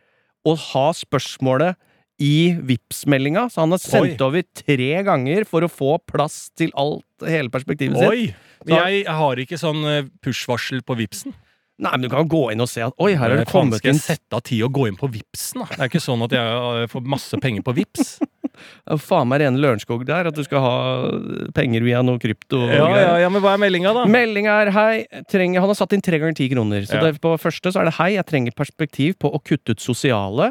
[0.47, 1.77] og ha spørsmålet
[2.23, 4.25] i Vipps-meldinga, så han har sendt Oi.
[4.25, 8.09] over tre ganger for å få plass til alt, hele perspektivet sitt.
[8.09, 8.29] Oi!
[8.67, 11.35] Jeg har ikke sånn eh, push-varsel på Vipsen.
[11.77, 13.93] Nei, men du kan gå inn og se at oi, her er det kommet inn
[13.93, 15.67] skal jeg sette av tid å gå inn på Vipsen, da?
[15.75, 18.15] Det er ikke sånn at jeg eh, får masse penger på Vips.
[18.17, 20.73] Ja, Faen meg rene Lørenskog der, at du skal ha
[21.53, 22.63] penger via noe krypto.
[22.65, 24.07] Ja, ja, ja, men hva er meldinga, da?
[24.09, 26.81] Meldinga er hei, trenger, han har satt inn tre ganger ti kroner.
[26.89, 27.05] Så Ja.
[27.05, 30.49] det, på første så er det hei, jeg trenger perspektiv på å kutte ut sosiale.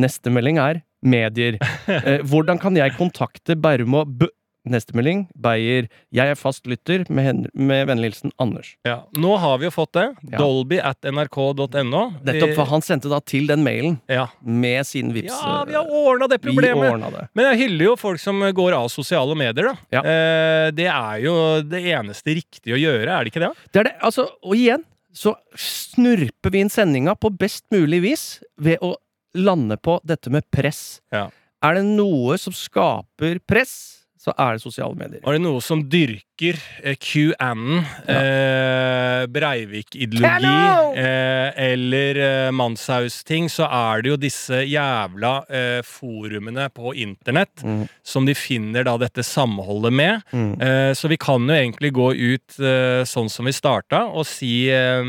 [0.00, 1.60] Neste melding er medier.
[1.94, 4.30] Eh, hvordan kan jeg kontakte Bærum og B...
[4.64, 5.90] Neste melding, Beyer.
[6.16, 8.70] Jeg er fast lytter, med, hen- med vennlig hilsen Anders.
[8.88, 10.04] Ja, Nå har vi jo fått det.
[10.32, 10.38] Ja.
[10.40, 12.00] Dolby at nrk.no.
[12.24, 14.24] Nettopp, for han sendte da til den mailen Ja.
[14.40, 15.34] med sin vips.
[15.36, 16.96] ja, vi har ordna det problemet.
[17.12, 17.26] det.
[17.36, 19.76] Men jeg hyller jo folk som går av sosiale medier, da.
[19.98, 20.00] Ja.
[20.00, 21.36] Eh, det er jo
[21.68, 23.52] det eneste riktige å gjøre, er det ikke det?
[23.68, 28.22] Det er det, altså, og igjen så snurper vi inn sendinga på best mulig vis
[28.56, 28.94] ved å
[29.34, 31.00] lande på dette med press.
[31.14, 31.28] Ja.
[31.64, 35.20] Er det noe som skaper press, så er det sosiale medier.
[35.24, 44.00] Var det noe som dyrker eh, QAnon, eh, Breivik-ideologi eh, eller eh, Manshaus-ting, så er
[44.04, 47.84] det jo disse jævla eh, forumene på internett Mm.
[48.04, 50.20] som de finner da dette samholdet med.
[50.32, 50.50] Mm.
[50.60, 54.66] Eh, så vi kan jo egentlig gå ut eh, sånn som vi starta, og si
[54.72, 55.00] eh,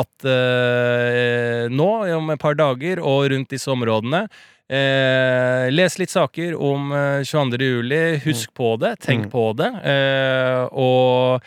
[0.00, 0.26] at
[1.70, 4.24] nå, om et par dager, og rundt disse områdene
[4.70, 7.58] Eh, les litt saker om eh, 22.
[7.68, 8.02] juli.
[8.24, 8.94] Husk på det.
[9.04, 9.30] Tenk Mm.
[9.30, 9.70] på det.
[9.84, 11.42] Eh, og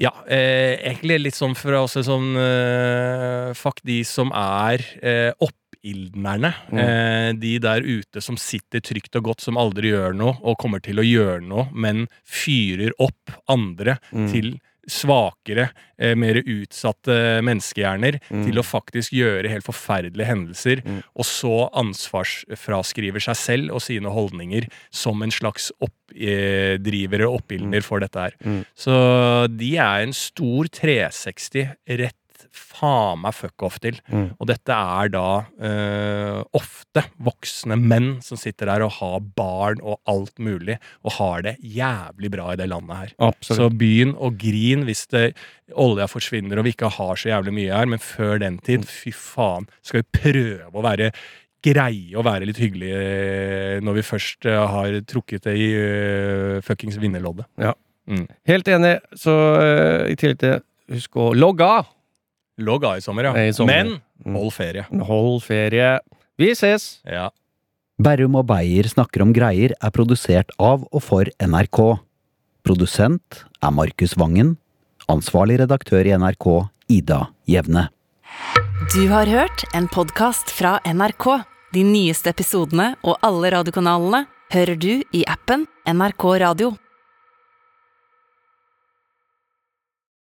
[0.00, 6.54] ja, eh, egentlig litt sånn fra oss sånn eh, Fuck de som er eh, oppildnerne.
[6.72, 6.78] Mm.
[6.80, 10.80] Eh, de der ute som sitter trygt og godt, som aldri gjør noe, og kommer
[10.80, 14.32] til å gjøre noe, men fyrer opp andre Mm.
[14.32, 14.60] til
[14.90, 18.44] svakere, eh, mer utsatte menneskehjerner Mm.
[18.46, 21.02] til å faktisk gjøre helt forferdelige hendelser, Mm.
[21.16, 28.00] og så ansvarsfraskriver seg selv og sine holdninger som en slags oppdriver og oppildner for
[28.00, 28.32] dette her.
[28.44, 28.64] Mm.
[28.76, 32.16] Så de er en stor 360 rett
[32.54, 33.98] faen meg fuck off til.
[34.10, 34.30] Mm.
[34.38, 40.00] Og dette er da uh, ofte voksne menn som sitter der og har barn og
[40.10, 43.12] alt mulig, og har det jævlig bra i det landet her.
[43.14, 43.78] Så Absolutt.
[43.80, 45.30] begynn å grine hvis det,
[45.78, 49.12] olja forsvinner og vi ikke har så jævlig mye her, men før den tid, fy
[49.14, 51.12] faen, skal vi prøve å være
[51.64, 56.56] greie å være litt hyggelige eh, når vi først eh, har trukket det i uh,
[56.64, 57.48] fuckings vinnerloddet.
[58.48, 58.96] Helt enig.
[59.18, 60.60] Så uh, i tillegg til
[60.90, 61.90] Husk å logge av!
[62.60, 63.32] Logg av i sommer, ja.
[63.48, 63.84] I sommer.
[63.84, 64.34] Men Mm.
[64.36, 64.84] hold ferie.
[65.08, 65.98] Hold ferie.
[66.38, 67.00] Vi ses!
[67.08, 67.30] Ja.
[68.00, 71.98] Berrum og Beyer snakker om greier er produsert av og for NRK.
[72.64, 74.56] Produsent er Markus Vangen.
[75.08, 77.88] Ansvarlig redaktør i NRK, Ida Jevne.
[78.94, 81.42] Du har hørt en podkast fra NRK.
[81.72, 86.72] De nyeste episodene og alle radiokanalene hører du i appen NRK Radio.